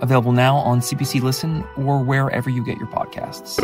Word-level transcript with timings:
available 0.00 0.32
now 0.32 0.56
on 0.56 0.80
CBC 0.80 1.22
Listen 1.22 1.64
or 1.76 2.02
wherever 2.02 2.50
you 2.50 2.64
get 2.64 2.78
your 2.78 2.88
podcasts. 2.88 3.56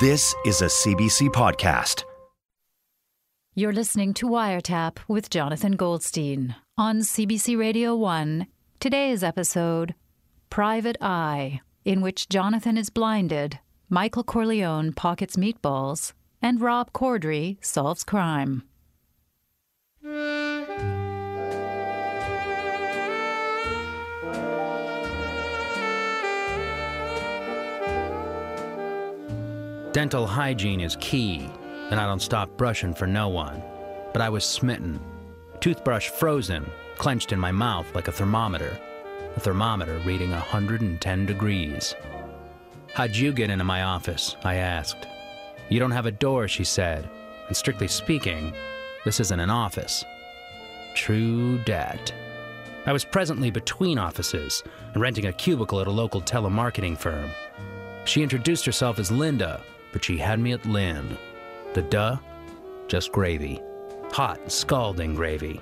This 0.00 0.34
is 0.46 0.62
a 0.62 0.66
CBC 0.66 1.28
podcast. 1.28 2.04
You're 3.54 3.72
listening 3.72 4.14
to 4.14 4.26
Wiretap 4.26 4.98
with 5.08 5.28
Jonathan 5.28 5.72
Goldstein 5.72 6.54
on 6.78 7.00
CBC 7.00 7.58
Radio 7.58 7.94
1. 7.94 8.46
Today's 8.78 9.22
episode 9.22 9.94
Private 10.48 10.96
Eye, 11.02 11.60
in 11.84 12.00
which 12.00 12.28
Jonathan 12.28 12.78
is 12.78 12.88
blinded, 12.88 13.58
Michael 13.90 14.24
Corleone 14.24 14.92
pockets 14.94 15.36
meatballs, 15.36 16.14
and 16.40 16.60
Rob 16.62 16.92
Corddry 16.92 17.62
solves 17.62 18.04
crime. 18.04 18.62
Dental 29.92 30.24
hygiene 30.24 30.80
is 30.80 30.96
key, 31.00 31.50
and 31.90 31.98
I 31.98 32.06
don't 32.06 32.22
stop 32.22 32.56
brushing 32.56 32.94
for 32.94 33.08
no 33.08 33.28
one. 33.28 33.60
But 34.12 34.22
I 34.22 34.28
was 34.28 34.44
smitten. 34.44 35.00
Toothbrush 35.58 36.10
frozen, 36.10 36.64
clenched 36.94 37.32
in 37.32 37.40
my 37.40 37.50
mouth 37.50 37.92
like 37.92 38.06
a 38.06 38.12
thermometer. 38.12 38.78
A 39.34 39.40
thermometer 39.40 39.98
reading 40.04 40.30
110 40.30 41.26
degrees. 41.26 41.96
How'd 42.94 43.16
you 43.16 43.32
get 43.32 43.50
into 43.50 43.64
my 43.64 43.82
office? 43.82 44.36
I 44.44 44.56
asked. 44.56 45.08
You 45.68 45.80
don't 45.80 45.90
have 45.90 46.06
a 46.06 46.12
door, 46.12 46.46
she 46.46 46.62
said. 46.62 47.10
And 47.48 47.56
strictly 47.56 47.88
speaking, 47.88 48.54
this 49.04 49.18
isn't 49.18 49.40
an 49.40 49.50
office. 49.50 50.04
True 50.94 51.58
dat. 51.64 52.14
I 52.86 52.92
was 52.92 53.04
presently 53.04 53.50
between 53.50 53.98
offices 53.98 54.62
and 54.94 55.02
renting 55.02 55.26
a 55.26 55.32
cubicle 55.32 55.80
at 55.80 55.88
a 55.88 55.90
local 55.90 56.22
telemarketing 56.22 56.96
firm. 56.96 57.30
She 58.04 58.22
introduced 58.22 58.64
herself 58.64 58.98
as 59.00 59.10
Linda, 59.10 59.60
but 59.92 60.04
she 60.04 60.16
had 60.16 60.40
me 60.40 60.52
at 60.52 60.66
Lynn. 60.66 61.16
The 61.74 61.82
duh? 61.82 62.18
Just 62.88 63.12
gravy. 63.12 63.60
Hot, 64.12 64.50
scalding 64.50 65.14
gravy. 65.14 65.60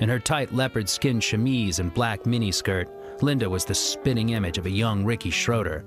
In 0.00 0.08
her 0.08 0.18
tight 0.18 0.52
leopard 0.52 0.88
skin 0.88 1.20
chemise 1.20 1.78
and 1.78 1.92
black 1.92 2.22
miniskirt, 2.24 2.88
Linda 3.22 3.48
was 3.48 3.64
the 3.64 3.74
spinning 3.74 4.30
image 4.30 4.58
of 4.58 4.66
a 4.66 4.70
young 4.70 5.04
Ricky 5.04 5.30
Schroder. 5.30 5.84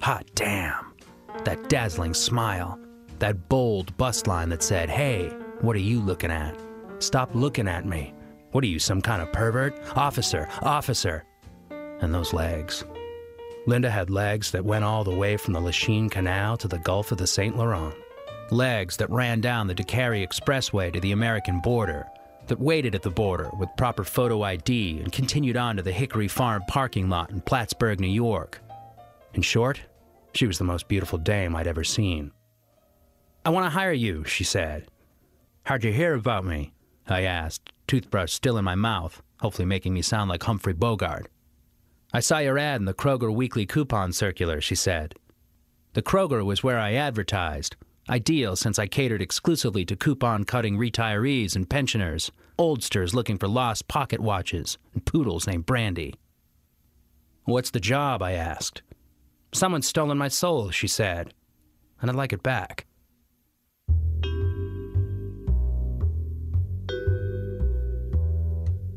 Hot 0.00 0.24
damn. 0.34 0.92
That 1.44 1.68
dazzling 1.68 2.14
smile. 2.14 2.78
That 3.18 3.48
bold 3.48 3.96
bust 3.96 4.26
line 4.26 4.48
that 4.50 4.62
said, 4.62 4.88
Hey, 4.88 5.28
what 5.60 5.76
are 5.76 5.80
you 5.80 6.00
looking 6.00 6.30
at? 6.30 6.58
Stop 6.98 7.34
looking 7.34 7.68
at 7.68 7.86
me. 7.86 8.14
What 8.52 8.64
are 8.64 8.68
you, 8.68 8.78
some 8.78 9.02
kind 9.02 9.20
of 9.20 9.32
pervert? 9.32 9.78
Officer, 9.96 10.48
officer. 10.62 11.24
And 12.00 12.14
those 12.14 12.32
legs. 12.32 12.84
Linda 13.66 13.90
had 13.90 14.10
legs 14.10 14.50
that 14.50 14.64
went 14.64 14.84
all 14.84 15.04
the 15.04 15.14
way 15.14 15.36
from 15.36 15.54
the 15.54 15.60
Lachine 15.60 16.10
Canal 16.10 16.56
to 16.58 16.68
the 16.68 16.78
Gulf 16.78 17.12
of 17.12 17.18
the 17.18 17.26
St. 17.26 17.56
Laurent. 17.56 17.94
Legs 18.50 18.96
that 18.98 19.10
ran 19.10 19.40
down 19.40 19.66
the 19.66 19.74
Décarie 19.74 20.26
Expressway 20.26 20.92
to 20.92 21.00
the 21.00 21.12
American 21.12 21.60
border, 21.60 22.06
that 22.46 22.60
waited 22.60 22.94
at 22.94 23.02
the 23.02 23.10
border 23.10 23.50
with 23.58 23.74
proper 23.76 24.04
photo 24.04 24.42
ID 24.42 25.00
and 25.00 25.12
continued 25.12 25.56
on 25.56 25.76
to 25.76 25.82
the 25.82 25.92
Hickory 25.92 26.28
Farm 26.28 26.62
parking 26.68 27.08
lot 27.08 27.30
in 27.30 27.40
Plattsburgh, 27.40 28.00
New 28.00 28.06
York. 28.06 28.60
In 29.32 29.42
short, 29.42 29.80
she 30.34 30.46
was 30.46 30.58
the 30.58 30.64
most 30.64 30.88
beautiful 30.88 31.18
dame 31.18 31.56
I'd 31.56 31.66
ever 31.66 31.84
seen. 31.84 32.32
I 33.46 33.50
want 33.50 33.66
to 33.66 33.70
hire 33.70 33.92
you, 33.92 34.24
she 34.24 34.44
said. 34.44 34.86
How'd 35.64 35.84
you 35.84 35.92
hear 35.92 36.14
about 36.14 36.44
me? 36.44 36.72
I 37.06 37.22
asked, 37.22 37.72
toothbrush 37.86 38.32
still 38.32 38.58
in 38.58 38.64
my 38.64 38.74
mouth, 38.74 39.22
hopefully 39.40 39.66
making 39.66 39.94
me 39.94 40.02
sound 40.02 40.28
like 40.28 40.42
Humphrey 40.42 40.72
Bogart. 40.72 41.28
I 42.14 42.20
saw 42.20 42.38
your 42.38 42.58
ad 42.58 42.80
in 42.80 42.84
the 42.84 42.94
Kroger 42.94 43.34
weekly 43.34 43.66
coupon 43.66 44.12
circular, 44.12 44.60
she 44.60 44.76
said. 44.76 45.16
The 45.94 46.02
Kroger 46.02 46.44
was 46.44 46.62
where 46.62 46.78
I 46.78 46.92
advertised, 46.92 47.74
ideal 48.08 48.54
since 48.54 48.78
I 48.78 48.86
catered 48.86 49.20
exclusively 49.20 49.84
to 49.86 49.96
coupon 49.96 50.44
cutting 50.44 50.78
retirees 50.78 51.56
and 51.56 51.68
pensioners, 51.68 52.30
oldsters 52.56 53.14
looking 53.14 53.36
for 53.36 53.48
lost 53.48 53.88
pocket 53.88 54.20
watches, 54.20 54.78
and 54.92 55.04
poodles 55.04 55.48
named 55.48 55.66
Brandy. 55.66 56.14
What's 57.46 57.70
the 57.70 57.80
job? 57.80 58.22
I 58.22 58.34
asked. 58.34 58.82
Someone's 59.52 59.88
stolen 59.88 60.16
my 60.16 60.28
soul, 60.28 60.70
she 60.70 60.86
said, 60.86 61.34
and 62.00 62.08
I'd 62.08 62.16
like 62.16 62.32
it 62.32 62.44
back. 62.44 62.86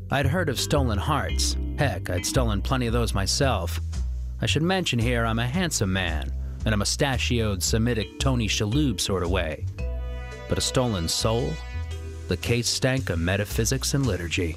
I'd 0.08 0.26
heard 0.26 0.48
of 0.48 0.60
stolen 0.60 0.98
hearts. 0.98 1.56
Heck, 1.78 2.10
I'd 2.10 2.26
stolen 2.26 2.60
plenty 2.60 2.88
of 2.88 2.92
those 2.92 3.14
myself. 3.14 3.80
I 4.40 4.46
should 4.46 4.64
mention 4.64 4.98
here 4.98 5.24
I'm 5.24 5.38
a 5.38 5.46
handsome 5.46 5.92
man, 5.92 6.32
in 6.66 6.72
a 6.72 6.76
mustachioed 6.76 7.62
Semitic 7.62 8.18
Tony 8.18 8.48
Shalhoub 8.48 9.00
sort 9.00 9.22
of 9.22 9.30
way. 9.30 9.64
But 10.48 10.58
a 10.58 10.60
stolen 10.60 11.06
soul? 11.06 11.52
The 12.26 12.36
case 12.36 12.66
stank 12.68 13.10
of 13.10 13.20
metaphysics 13.20 13.94
and 13.94 14.04
liturgy. 14.04 14.56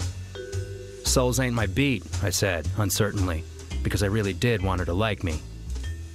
Souls 1.03 1.39
ain't 1.39 1.53
my 1.53 1.67
beat, 1.67 2.03
I 2.23 2.31
said, 2.31 2.67
uncertainly, 2.77 3.43
because 3.83 4.01
I 4.01 4.07
really 4.07 4.33
did 4.33 4.63
want 4.63 4.79
her 4.79 4.85
to 4.87 4.93
like 4.93 5.23
me. 5.23 5.39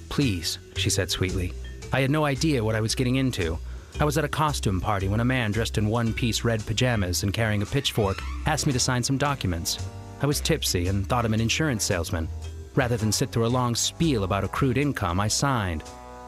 Please, 0.09 0.59
she 0.75 0.89
said 0.89 1.09
sweetly. 1.09 1.53
I 1.93 2.01
had 2.01 2.11
no 2.11 2.25
idea 2.25 2.65
what 2.65 2.75
I 2.75 2.81
was 2.81 2.95
getting 2.95 3.15
into. 3.15 3.57
I 4.01 4.03
was 4.03 4.17
at 4.17 4.25
a 4.25 4.29
costume 4.29 4.81
party 4.81 5.07
when 5.07 5.21
a 5.21 5.25
man 5.25 5.51
dressed 5.51 5.77
in 5.77 5.87
one 5.87 6.13
piece 6.13 6.43
red 6.43 6.65
pajamas 6.65 7.23
and 7.23 7.33
carrying 7.33 7.61
a 7.61 7.65
pitchfork 7.65 8.21
asked 8.45 8.67
me 8.67 8.73
to 8.73 8.79
sign 8.79 9.03
some 9.03 9.17
documents. 9.17 9.79
I 10.21 10.25
was 10.25 10.41
tipsy 10.41 10.87
and 10.87 11.07
thought 11.07 11.25
him 11.25 11.33
an 11.33 11.41
insurance 11.41 11.83
salesman. 11.83 12.27
Rather 12.75 12.97
than 12.97 13.11
sit 13.11 13.31
through 13.31 13.45
a 13.45 13.47
long 13.47 13.75
spiel 13.75 14.23
about 14.23 14.43
accrued 14.43 14.77
income, 14.77 15.19
I 15.19 15.27
signed. 15.27 15.83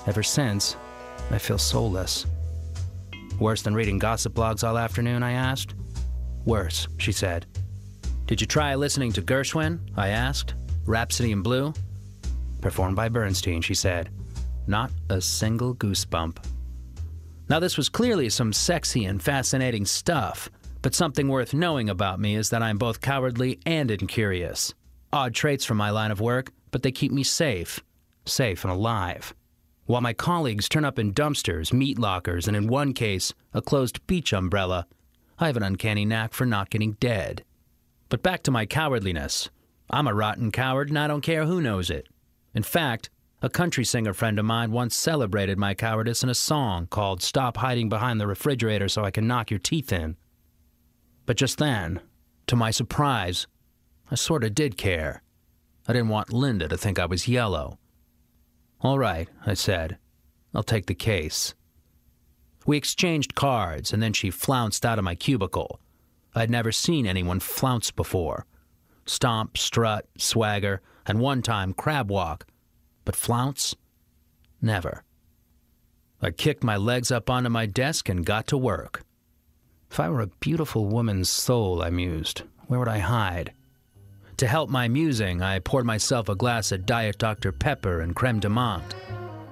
Ever 0.08 0.24
since, 0.24 0.76
I 1.32 1.38
feel 1.38 1.58
soulless. 1.58 2.26
Worse 3.40 3.62
than 3.62 3.74
reading 3.74 4.00
gossip 4.00 4.34
blogs 4.34 4.68
all 4.68 4.78
afternoon? 4.78 5.24
I 5.24 5.32
asked. 5.32 5.76
Worse, 6.46 6.88
she 6.98 7.12
said. 7.12 7.46
Did 8.26 8.42
you 8.42 8.48
try 8.48 8.76
listening 8.76 9.12
to 9.14 9.22
Gershwin? 9.22 9.80
I 9.96 10.10
asked. 10.10 10.56
Rhapsody 10.86 11.32
in 11.32 11.42
Blue? 11.42 11.74
Performed 12.62 12.96
by 12.96 13.10
Bernstein, 13.10 13.62
she 13.62 13.74
said. 13.74 14.10
Not 14.68 14.92
a 15.10 15.22
single 15.22 15.74
goosebump. 15.76 16.38
Now, 17.50 17.60
this 17.60 17.78
was 17.78 17.90
clearly 17.90 18.30
some 18.30 18.54
sexy 18.54 19.06
and 19.06 19.22
fascinating 19.22 19.86
stuff, 19.86 20.52
but 20.82 20.96
something 20.96 21.28
worth 21.28 21.54
knowing 21.54 21.90
about 21.90 22.20
me 22.20 22.36
is 22.36 22.50
that 22.50 22.64
I'm 22.64 22.78
both 22.78 23.02
cowardly 23.02 23.60
and 23.66 23.92
incurious. 23.92 24.74
Odd 25.12 25.34
traits 25.34 25.66
from 25.66 25.78
my 25.78 25.90
line 25.90 26.12
of 26.12 26.22
work, 26.22 26.52
but 26.72 26.84
they 26.84 26.92
keep 26.92 27.12
me 27.12 27.24
safe. 27.24 27.80
Safe 28.26 28.64
and 28.64 28.72
alive. 28.72 29.34
While 29.86 30.02
my 30.02 30.14
colleagues 30.14 30.70
turn 30.70 30.86
up 30.86 31.00
in 31.00 31.14
dumpsters, 31.14 31.74
meat 31.74 31.98
lockers, 31.98 32.48
and 32.48 32.56
in 32.56 32.68
one 32.68 32.94
case, 32.94 33.34
a 33.54 33.62
closed 33.62 34.06
beach 34.06 34.34
umbrella, 34.34 34.86
I 35.40 35.48
have 35.48 35.58
an 35.58 35.64
uncanny 35.64 36.06
knack 36.06 36.34
for 36.34 36.46
not 36.46 36.70
getting 36.70 36.94
dead. 37.00 37.44
But 38.10 38.22
back 38.22 38.44
to 38.44 38.52
my 38.52 38.66
cowardliness. 38.66 39.50
I'm 39.90 40.08
a 40.08 40.14
rotten 40.14 40.52
coward 40.52 40.90
and 40.90 41.00
I 41.00 41.08
don't 41.08 41.22
care 41.22 41.46
who 41.46 41.62
knows 41.62 41.90
it. 41.90 42.08
In 42.54 42.64
fact, 42.64 43.10
a 43.42 43.50
country 43.50 43.86
singer 43.86 44.14
friend 44.14 44.38
of 44.38 44.46
mine 44.46 44.72
once 44.72 44.96
celebrated 44.96 45.58
my 45.58 45.74
cowardice 45.74 46.24
in 46.24 46.30
a 46.30 46.36
song 46.36 46.88
called 46.88 47.24
Stop 47.24 47.58
Hiding 47.58 47.90
Behind 47.90 48.20
the 48.20 48.28
Refrigerator 48.28 48.90
So 48.90 49.04
I 49.04 49.12
Can 49.12 49.28
Knock 49.28 49.50
Your 49.50 49.60
Teeth 49.60 49.92
In. 49.92 50.18
But 51.30 51.38
just 51.38 51.60
then, 51.60 52.02
to 52.48 52.56
my 52.56 52.72
surprise, 52.72 53.46
I 54.10 54.16
sort 54.16 54.44
of 54.44 54.56
did 54.56 54.78
care. 54.78 55.22
I 55.88 55.94
didn't 55.94 56.10
want 56.10 56.34
Linda 56.34 56.68
to 56.68 56.76
think 56.76 56.98
I 56.98 57.06
was 57.06 57.28
yellow. 57.28 57.78
All 58.82 58.98
right, 58.98 59.30
I 59.46 59.54
said. 59.54 60.00
I'll 60.56 60.64
take 60.64 60.88
the 60.88 60.96
case. 60.96 61.54
We 62.66 62.78
exchanged 62.78 63.36
cards, 63.36 63.94
and 63.94 64.02
then 64.02 64.12
she 64.12 64.32
flounced 64.32 64.84
out 64.84 64.98
of 64.98 65.06
my 65.06 65.14
cubicle. 65.14 65.80
I'd 66.34 66.50
never 66.50 66.72
seen 66.72 67.06
anyone 67.06 67.42
flounce 67.42 67.92
before. 67.92 68.48
Stomp, 69.06 69.56
strut, 69.56 70.08
swagger, 70.18 70.82
and 71.06 71.20
one 71.20 71.44
time 71.44 71.74
crab 71.74 72.10
walk 72.10 72.48
but 73.06 73.16
flounce? 73.16 73.76
Never. 74.64 75.04
I 76.24 76.32
kicked 76.32 76.64
my 76.64 76.76
legs 76.76 77.12
up 77.12 77.30
onto 77.30 77.50
my 77.50 77.68
desk 77.68 78.10
and 78.10 78.26
got 78.26 78.48
to 78.48 78.58
work. 78.58 79.04
If 79.92 80.00
I 80.00 80.10
were 80.10 80.22
a 80.22 80.28
beautiful 80.28 80.86
woman's 80.86 81.30
soul, 81.30 81.82
I 81.82 81.90
mused, 81.90 82.44
where 82.68 82.80
would 82.80 82.88
I 82.88 83.00
hide? 83.00 83.54
To 84.38 84.48
help 84.48 84.70
my 84.70 84.88
musing, 84.88 85.42
I 85.42 85.60
poured 85.60 85.86
myself 85.86 86.30
a 86.30 86.36
glass 86.36 86.72
of 86.72 86.86
Diet 86.86 87.18
Dr. 87.18 87.52
Pepper 87.52 88.02
and 88.02 88.16
creme 88.16 88.40
de 88.40 88.48
menthe. 88.48 88.94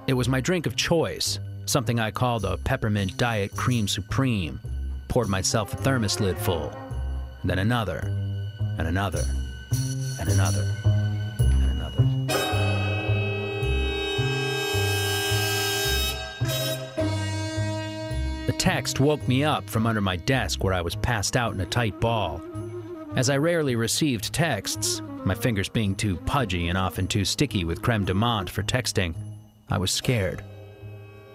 It 0.06 0.14
was 0.14 0.28
my 0.28 0.40
drink 0.40 0.66
of 0.66 0.76
choice, 0.76 1.38
something 1.66 2.00
I 2.00 2.10
called 2.10 2.44
a 2.44 2.56
peppermint 2.56 3.18
diet 3.18 3.54
cream 3.56 3.86
supreme. 3.88 4.58
Poured 5.08 5.28
myself 5.28 5.74
a 5.74 5.76
thermos 5.76 6.20
lid 6.20 6.38
full, 6.38 6.72
then 7.44 7.58
another, 7.58 7.98
and 8.78 8.86
another, 8.88 9.24
and 10.20 10.28
another, 10.30 10.64
text 18.68 19.00
woke 19.00 19.26
me 19.26 19.42
up 19.42 19.64
from 19.70 19.86
under 19.86 20.02
my 20.02 20.14
desk 20.14 20.62
where 20.62 20.74
I 20.74 20.82
was 20.82 20.94
passed 20.96 21.38
out 21.38 21.54
in 21.54 21.60
a 21.62 21.64
tight 21.64 21.98
ball. 22.00 22.38
As 23.16 23.30
I 23.30 23.38
rarely 23.38 23.76
received 23.76 24.30
texts, 24.34 25.00
my 25.24 25.34
fingers 25.34 25.70
being 25.70 25.94
too 25.94 26.18
pudgy 26.26 26.68
and 26.68 26.76
often 26.76 27.06
too 27.06 27.24
sticky 27.24 27.64
with 27.64 27.80
creme 27.80 28.04
de 28.04 28.12
menthe 28.12 28.50
for 28.50 28.62
texting, 28.62 29.14
I 29.70 29.78
was 29.78 29.90
scared. 29.90 30.44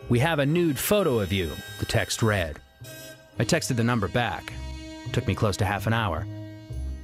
We 0.09 0.19
have 0.19 0.38
a 0.38 0.45
nude 0.45 0.77
photo 0.77 1.18
of 1.18 1.33
you, 1.33 1.50
the 1.80 1.88
text 1.88 2.21
read. 2.21 2.59
I 3.39 3.45
texted 3.45 3.77
the 3.77 3.83
number 3.83 4.07
back. 4.09 4.53
Took 5.12 5.25
me 5.25 5.33
close 5.33 5.57
to 5.57 5.65
half 5.65 5.88
an 5.88 5.94
hour. 5.94 6.27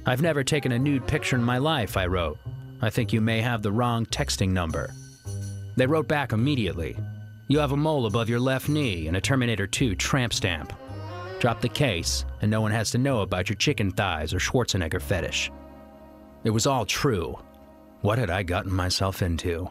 I've 0.06 0.22
never 0.22 0.44
taken 0.44 0.70
a 0.70 0.78
nude 0.78 1.08
picture 1.08 1.34
in 1.34 1.42
my 1.42 1.58
life, 1.58 1.96
I 1.96 2.06
wrote. 2.06 2.38
I 2.80 2.90
think 2.90 3.12
you 3.12 3.20
may 3.20 3.40
have 3.40 3.62
the 3.62 3.72
wrong 3.72 4.06
texting 4.06 4.50
number. 4.50 4.94
They 5.74 5.88
wrote 5.88 6.06
back 6.06 6.30
immediately. 6.32 6.96
You 7.50 7.58
have 7.58 7.72
a 7.72 7.76
mole 7.76 8.06
above 8.06 8.28
your 8.28 8.38
left 8.38 8.68
knee 8.68 9.08
and 9.08 9.16
a 9.16 9.20
Terminator 9.20 9.66
2 9.66 9.96
tramp 9.96 10.32
stamp. 10.32 10.72
Drop 11.40 11.60
the 11.60 11.68
case, 11.68 12.24
and 12.40 12.48
no 12.48 12.60
one 12.60 12.70
has 12.70 12.92
to 12.92 12.98
know 12.98 13.22
about 13.22 13.48
your 13.48 13.56
chicken 13.56 13.90
thighs 13.90 14.32
or 14.32 14.38
Schwarzenegger 14.38 15.02
fetish. 15.02 15.50
It 16.44 16.50
was 16.50 16.68
all 16.68 16.86
true. 16.86 17.36
What 18.02 18.18
had 18.18 18.30
I 18.30 18.44
gotten 18.44 18.72
myself 18.72 19.20
into? 19.20 19.68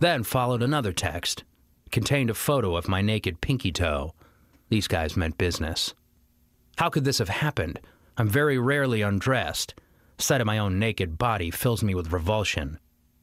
Then 0.00 0.22
followed 0.22 0.62
another 0.62 0.94
text. 0.94 1.44
Contained 1.90 2.30
a 2.30 2.34
photo 2.34 2.74
of 2.74 2.88
my 2.88 3.02
naked 3.02 3.42
pinky 3.42 3.70
toe. 3.70 4.14
These 4.70 4.88
guys 4.88 5.14
meant 5.14 5.36
business. 5.36 5.92
How 6.78 6.88
could 6.88 7.04
this 7.04 7.18
have 7.18 7.28
happened? 7.28 7.80
I'm 8.16 8.30
very 8.30 8.58
rarely 8.58 9.02
undressed. 9.02 9.74
Sight 10.16 10.40
of 10.40 10.46
my 10.46 10.56
own 10.56 10.78
naked 10.78 11.18
body 11.18 11.50
fills 11.50 11.82
me 11.82 11.94
with 11.94 12.12
revulsion. 12.12 12.78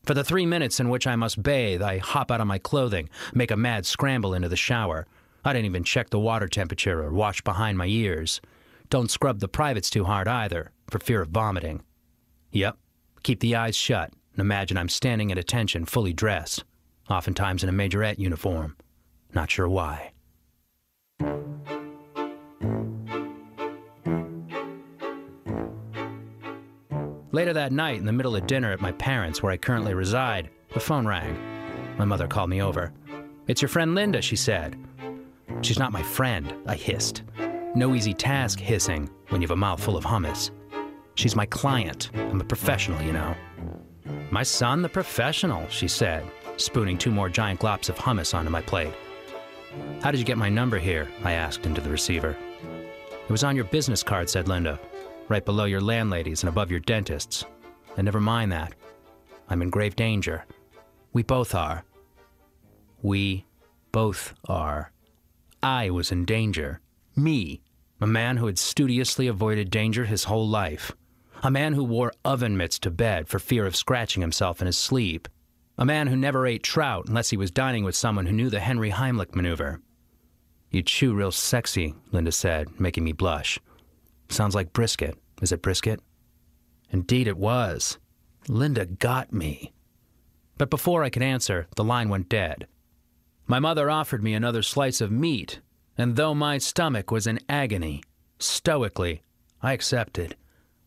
For 0.06 0.14
the 0.14 0.24
three 0.24 0.46
minutes 0.46 0.80
in 0.80 0.90
which 0.90 1.08
I 1.08 1.16
must 1.16 1.42
bathe, 1.42 1.82
I 1.82 1.98
hop 1.98 2.32
out 2.32 2.42
of 2.42 2.48
my 2.48 2.60
clothing, 2.60 3.10
make 3.34 3.52
a 3.52 3.58
mad 3.58 3.86
scramble 3.86 4.34
into 4.34 4.50
the 4.50 4.56
shower. 4.56 5.08
I 5.44 5.54
didn't 5.54 5.66
even 5.66 5.84
check 5.84 6.10
the 6.10 6.20
water 6.20 6.48
temperature 6.48 7.04
or 7.04 7.12
wash 7.12 7.42
behind 7.42 7.78
my 7.78 7.88
ears. 7.88 8.42
Don't 8.90 9.12
scrub 9.12 9.40
the 9.40 9.48
privates 9.48 9.90
too 9.90 10.04
hard 10.04 10.28
either, 10.28 10.72
for 10.90 11.00
fear 11.00 11.22
of 11.22 11.30
vomiting. 11.30 11.84
Yep, 12.52 12.78
keep 13.24 13.40
the 13.40 13.56
eyes 13.56 13.76
shut 13.76 14.12
and 14.36 14.42
imagine 14.42 14.78
I'm 14.78 14.90
standing 14.90 15.32
at 15.32 15.38
attention 15.38 15.86
fully 15.86 16.14
dressed, 16.14 16.66
oftentimes 17.10 17.64
in 17.64 17.70
a 17.70 17.72
majorette 17.72 18.20
uniform. 18.20 18.76
Not 19.34 19.50
sure 19.50 19.70
why. 19.70 20.12
Later 27.36 27.52
that 27.52 27.74
night, 27.74 27.98
in 27.98 28.06
the 28.06 28.14
middle 28.14 28.34
of 28.38 28.48
dinner 28.48 28.72
at 28.72 28.80
my 28.80 28.94
parents', 28.94 29.44
where 29.44 29.52
I 29.52 29.58
currently 29.58 29.94
reside, 29.94 30.50
the 30.74 30.80
phone 30.80 31.06
rang. 31.06 31.38
My 31.98 32.06
mother 32.06 32.30
called 32.30 32.50
me 32.50 32.62
over. 32.62 32.94
It's 33.48 33.62
your 33.62 33.68
friend 33.68 33.94
Linda, 33.94 34.22
she 34.22 34.38
said. 34.38 34.78
She's 35.60 35.78
not 35.78 35.92
my 35.92 36.02
friend, 36.02 36.54
I 36.66 36.76
hissed. 36.76 37.24
No 37.76 37.94
easy 37.94 38.14
task 38.14 38.58
hissing 38.58 39.10
when 39.28 39.42
you 39.42 39.48
have 39.50 39.58
a 39.58 39.58
mouthful 39.58 39.98
of 39.98 40.06
hummus. 40.06 40.52
She's 41.16 41.36
my 41.36 41.46
client. 41.46 42.10
I'm 42.14 42.40
a 42.40 42.46
professional, 42.46 43.02
you 43.02 43.12
know. 43.12 43.36
My 44.32 44.44
son, 44.44 44.82
the 44.82 44.88
professional, 44.88 45.68
she 45.68 45.90
said, 45.90 46.24
spooning 46.56 46.98
two 46.98 47.12
more 47.12 47.28
giant 47.28 47.60
glops 47.60 47.90
of 47.90 47.98
hummus 47.98 48.34
onto 48.34 48.50
my 48.50 48.62
plate. 48.62 48.94
How 50.02 50.10
did 50.10 50.20
you 50.22 50.26
get 50.26 50.38
my 50.38 50.48
number 50.48 50.80
here? 50.80 51.10
I 51.26 51.34
asked 51.34 51.66
into 51.66 51.82
the 51.82 51.90
receiver. 51.90 52.38
It 53.12 53.30
was 53.30 53.44
on 53.44 53.58
your 53.58 53.66
business 53.66 54.04
card, 54.04 54.30
said 54.30 54.48
Linda, 54.48 54.80
right 55.30 55.46
below 55.46 55.66
your 55.66 55.82
landladies 55.82 56.44
and 56.44 56.50
above 56.50 56.72
your 56.72 56.80
dentist's. 56.80 57.46
And 57.98 58.06
never 58.06 58.20
mind 58.20 58.52
that. 58.52 58.74
I'm 59.50 59.62
in 59.62 59.70
grave 59.70 59.96
danger. 59.96 60.46
We 61.14 61.24
both 61.24 61.56
are. 61.56 61.86
We 63.02 63.46
both 63.92 64.34
are. 64.48 64.92
I 65.64 65.90
was 65.90 66.12
in 66.12 66.26
danger. 66.26 66.82
Me, 67.16 67.62
a 68.02 68.08
man 68.08 68.38
who 68.38 68.46
had 68.46 68.60
studiously 68.60 69.28
avoided 69.28 69.70
danger 69.70 70.06
his 70.06 70.26
whole 70.26 70.48
life. 70.48 70.92
A 71.44 71.52
man 71.52 71.74
who 71.74 71.84
wore 71.84 72.14
oven 72.24 72.58
mitts 72.58 72.80
to 72.80 72.92
bed 72.92 73.28
for 73.28 73.40
fear 73.40 73.66
of 73.66 73.76
scratching 73.76 74.22
himself 74.22 74.62
in 74.62 74.68
his 74.68 74.78
sleep. 74.78 75.28
A 75.78 75.86
man 75.86 76.08
who 76.08 76.16
never 76.16 76.48
ate 76.48 76.64
trout 76.64 77.08
unless 77.08 77.30
he 77.30 77.38
was 77.38 77.52
dining 77.52 77.84
with 77.84 77.96
someone 77.96 78.26
who 78.26 78.34
knew 78.34 78.50
the 78.50 78.60
Henry 78.60 78.92
Heimlich 78.92 79.36
maneuver. 79.36 79.82
You 80.72 80.82
chew 80.82 81.14
real 81.14 81.32
sexy, 81.32 81.94
Linda 82.12 82.32
said, 82.32 82.80
making 82.80 83.04
me 83.04 83.12
blush. 83.12 83.60
Sounds 84.30 84.56
like 84.56 84.74
brisket. 84.74 85.18
Is 85.42 85.52
it 85.52 85.62
brisket? 85.62 86.02
Indeed, 86.90 87.28
it 87.28 87.38
was. 87.38 87.98
Linda 88.48 88.86
got 88.86 89.34
me. 89.34 89.74
But 90.58 90.70
before 90.70 91.04
I 91.04 91.10
could 91.10 91.24
answer, 91.24 91.68
the 91.76 91.84
line 91.84 92.10
went 92.10 92.30
dead. 92.30 92.68
My 93.48 93.60
mother 93.60 93.90
offered 93.90 94.24
me 94.24 94.34
another 94.34 94.62
slice 94.62 95.02
of 95.02 95.12
meat, 95.12 95.60
and 95.98 96.16
though 96.16 96.34
my 96.34 96.58
stomach 96.58 97.12
was 97.12 97.28
in 97.28 97.40
agony, 97.48 98.02
stoically, 98.40 99.22
I 99.62 99.74
accepted, 99.74 100.36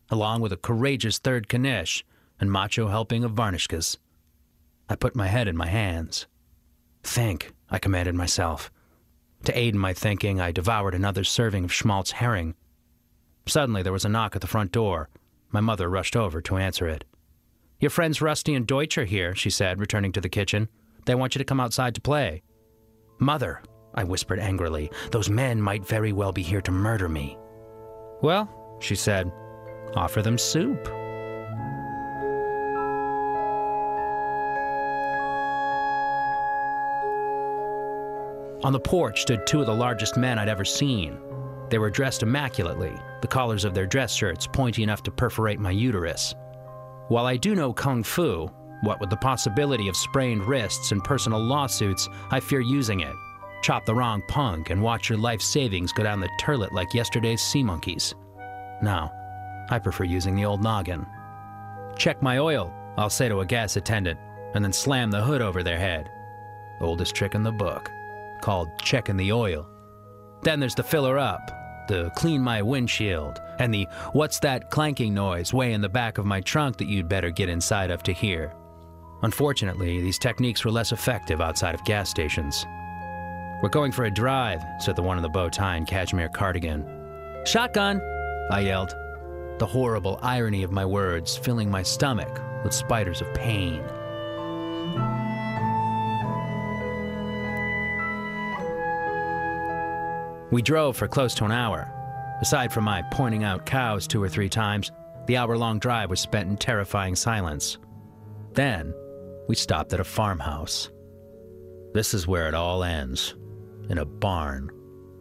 along 0.09 0.41
with 0.41 0.51
a 0.51 0.57
courageous 0.57 1.19
third 1.19 1.47
knish 1.51 2.03
and 2.39 2.51
macho 2.51 2.87
helping 2.87 3.23
of 3.23 3.33
varnishkas. 3.33 3.97
I 4.89 4.95
put 4.95 5.15
my 5.15 5.27
head 5.27 5.47
in 5.47 5.55
my 5.55 5.67
hands. 5.67 6.27
Think, 7.03 7.53
I 7.69 7.79
commanded 7.79 8.15
myself. 8.15 8.71
To 9.45 9.57
aid 9.57 9.73
in 9.73 9.79
my 9.79 9.93
thinking, 9.93 10.41
I 10.41 10.51
devoured 10.51 10.95
another 10.95 11.23
serving 11.23 11.63
of 11.63 11.73
schmaltz 11.73 12.11
herring. 12.11 12.55
Suddenly, 13.49 13.81
there 13.81 13.91
was 13.91 14.05
a 14.05 14.09
knock 14.09 14.35
at 14.35 14.41
the 14.41 14.47
front 14.47 14.71
door. 14.71 15.09
My 15.49 15.59
mother 15.59 15.89
rushed 15.89 16.15
over 16.15 16.39
to 16.39 16.57
answer 16.57 16.87
it. 16.87 17.03
Your 17.79 17.89
friends 17.89 18.21
Rusty 18.21 18.53
and 18.53 18.67
Deutsch 18.67 18.95
are 18.99 19.05
here, 19.05 19.33
she 19.33 19.49
said, 19.49 19.79
returning 19.79 20.11
to 20.11 20.21
the 20.21 20.29
kitchen. 20.29 20.69
They 21.05 21.15
want 21.15 21.33
you 21.33 21.39
to 21.39 21.45
come 21.45 21.59
outside 21.59 21.95
to 21.95 22.01
play. 22.01 22.43
Mother, 23.17 23.63
I 23.95 24.03
whispered 24.03 24.37
angrily, 24.37 24.91
those 25.09 25.31
men 25.31 25.59
might 25.59 25.83
very 25.83 26.13
well 26.13 26.31
be 26.31 26.43
here 26.43 26.61
to 26.61 26.71
murder 26.71 27.09
me. 27.09 27.39
Well, 28.21 28.77
she 28.81 28.95
said, 28.95 29.31
offer 29.95 30.21
them 30.21 30.37
soup. 30.37 30.87
On 38.63 38.73
the 38.73 38.79
porch 38.79 39.23
stood 39.23 39.47
two 39.47 39.61
of 39.61 39.65
the 39.65 39.73
largest 39.73 40.17
men 40.17 40.37
I'd 40.37 40.49
ever 40.49 40.65
seen. 40.65 41.17
They 41.69 41.79
were 41.79 41.89
dressed 41.89 42.21
immaculately, 42.21 42.93
the 43.21 43.27
collars 43.27 43.65
of 43.65 43.73
their 43.73 43.85
dress 43.85 44.13
shirts 44.13 44.47
pointy 44.47 44.83
enough 44.83 45.03
to 45.03 45.11
perforate 45.11 45.59
my 45.59 45.71
uterus. 45.71 46.33
While 47.07 47.25
I 47.25 47.37
do 47.37 47.55
know 47.55 47.73
kung 47.73 48.03
fu, 48.03 48.49
what 48.81 48.99
with 48.99 49.09
the 49.09 49.17
possibility 49.17 49.87
of 49.87 49.97
sprained 49.97 50.45
wrists 50.45 50.91
and 50.91 51.03
personal 51.03 51.39
lawsuits, 51.39 52.07
I 52.31 52.39
fear 52.39 52.61
using 52.61 53.01
it. 53.01 53.15
Chop 53.61 53.85
the 53.85 53.95
wrong 53.95 54.21
punk 54.27 54.69
and 54.69 54.81
watch 54.81 55.09
your 55.09 55.17
life 55.17 55.41
savings 55.41 55.91
go 55.91 56.03
down 56.03 56.19
the 56.19 56.29
turlet 56.39 56.71
like 56.71 56.93
yesterday's 56.93 57.41
sea 57.41 57.63
monkeys. 57.63 58.15
No, 58.81 59.09
I 59.69 59.79
prefer 59.79 60.05
using 60.05 60.35
the 60.35 60.45
old 60.45 60.63
noggin. 60.63 61.05
Check 61.97 62.21
my 62.21 62.37
oil, 62.37 62.73
I'll 62.97 63.09
say 63.09 63.27
to 63.27 63.41
a 63.41 63.45
gas 63.45 63.75
attendant, 63.75 64.19
and 64.53 64.63
then 64.63 64.71
slam 64.71 65.11
the 65.11 65.21
hood 65.21 65.41
over 65.41 65.61
their 65.61 65.77
head. 65.77 66.09
Oldest 66.79 67.13
trick 67.13 67.35
in 67.35 67.43
the 67.43 67.51
book, 67.51 67.91
called 68.41 68.69
checking 68.79 69.17
the 69.17 69.33
oil. 69.33 69.67
Then 70.41 70.61
there's 70.61 70.75
the 70.75 70.83
filler 70.83 71.19
up, 71.19 71.51
the 71.89 72.11
clean 72.15 72.41
my 72.41 72.61
windshield, 72.61 73.41
and 73.57 73.73
the 73.73 73.87
what's 74.13 74.39
that 74.39 74.69
clanking 74.69 75.13
noise 75.13 75.53
way 75.53 75.73
in 75.73 75.81
the 75.81 75.89
back 75.89 76.17
of 76.17 76.25
my 76.25 76.39
trunk 76.39 76.77
that 76.77 76.87
you'd 76.87 77.09
better 77.09 77.31
get 77.31 77.49
inside 77.49 77.91
of 77.91 78.03
to 78.03 78.13
hear. 78.13 78.53
Unfortunately, 79.23 79.99
these 79.99 80.19
techniques 80.19 80.63
were 80.63 80.71
less 80.71 80.93
effective 80.93 81.41
outside 81.41 81.75
of 81.75 81.83
gas 81.83 82.09
stations. 82.09 82.65
We're 83.61 83.69
going 83.69 83.91
for 83.91 84.05
a 84.05 84.11
drive, 84.11 84.63
said 84.79 84.95
the 84.95 85.01
one 85.01 85.17
in 85.17 85.23
the 85.23 85.29
bow 85.29 85.49
tie 85.49 85.75
and 85.75 85.85
cashmere 85.85 86.29
cardigan. 86.29 86.85
Shotgun, 87.45 87.99
I 88.51 88.61
yelled, 88.61 88.93
the 89.57 89.65
horrible 89.65 90.19
irony 90.21 90.63
of 90.63 90.71
my 90.71 90.85
words 90.85 91.35
filling 91.35 91.69
my 91.69 91.83
stomach 91.83 92.39
with 92.63 92.73
spiders 92.73 93.19
of 93.19 93.33
pain. 93.33 93.83
We 100.51 100.61
drove 100.61 100.97
for 100.97 101.07
close 101.07 101.35
to 101.35 101.45
an 101.45 101.51
hour. 101.51 101.93
Aside 102.41 102.73
from 102.73 102.85
my 102.85 103.03
pointing 103.11 103.43
out 103.43 103.65
cows 103.65 104.07
two 104.07 104.21
or 104.21 104.29
three 104.29 104.49
times, 104.49 104.91
the 105.27 105.37
hour 105.37 105.57
long 105.57 105.77
drive 105.77 106.09
was 106.09 106.19
spent 106.19 106.49
in 106.49 106.57
terrifying 106.57 107.15
silence. 107.15 107.77
Then, 108.53 108.93
we 109.47 109.55
stopped 109.55 109.93
at 109.93 109.99
a 109.99 110.03
farmhouse. 110.03 110.89
This 111.93 112.13
is 112.13 112.27
where 112.27 112.47
it 112.47 112.53
all 112.53 112.83
ends 112.83 113.35
in 113.89 113.97
a 113.97 114.05
barn. 114.05 114.71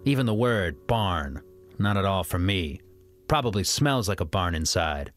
Even 0.04 0.26
the 0.26 0.34
word 0.34 0.86
barn, 0.86 1.42
not 1.78 1.96
at 1.96 2.04
all 2.04 2.24
for 2.24 2.38
me. 2.38 2.80
Probably 3.26 3.64
smells 3.64 4.08
like 4.08 4.20
a 4.20 4.24
barn 4.24 4.54
inside. 4.54 5.12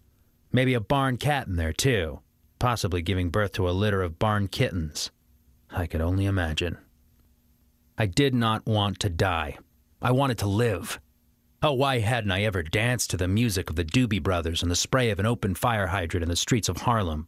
Maybe 0.51 0.74
a 0.74 0.82
barn 0.82 1.18
cat 1.18 1.48
in 1.48 1.56
there, 1.56 1.72
too, 1.72 2.20
possibly 2.60 3.01
giving 3.01 3.30
birth 3.30 3.53
to 3.53 3.70
a 3.70 3.72
litter 3.72 4.01
of 4.01 4.20
barn 4.20 4.50
kittens. 4.50 5.12
I 5.70 5.88
could 5.88 6.01
only 6.01 6.25
imagine. 6.25 6.77
I 7.98 8.08
did 8.08 8.34
not 8.34 8.65
want 8.65 9.00
to 9.00 9.10
die. 9.10 9.58
I 10.01 10.12
wanted 10.12 10.39
to 10.39 10.48
live. 10.48 11.00
Oh, 11.62 11.74
why 11.74 12.00
hadn't 12.00 12.31
I 12.31 12.41
ever 12.41 12.63
danced 12.63 13.12
to 13.12 13.17
the 13.17 13.27
music 13.27 13.70
of 13.70 13.75
the 13.75 13.86
Doobie 13.86 14.24
Brothers 14.24 14.63
and 14.63 14.72
the 14.72 14.75
spray 14.75 15.12
of 15.12 15.20
an 15.20 15.27
open 15.27 15.53
fire 15.53 15.88
hydrant 15.88 16.24
in 16.24 16.29
the 16.29 16.36
streets 16.36 16.67
of 16.70 16.77
Harlem? 16.77 17.27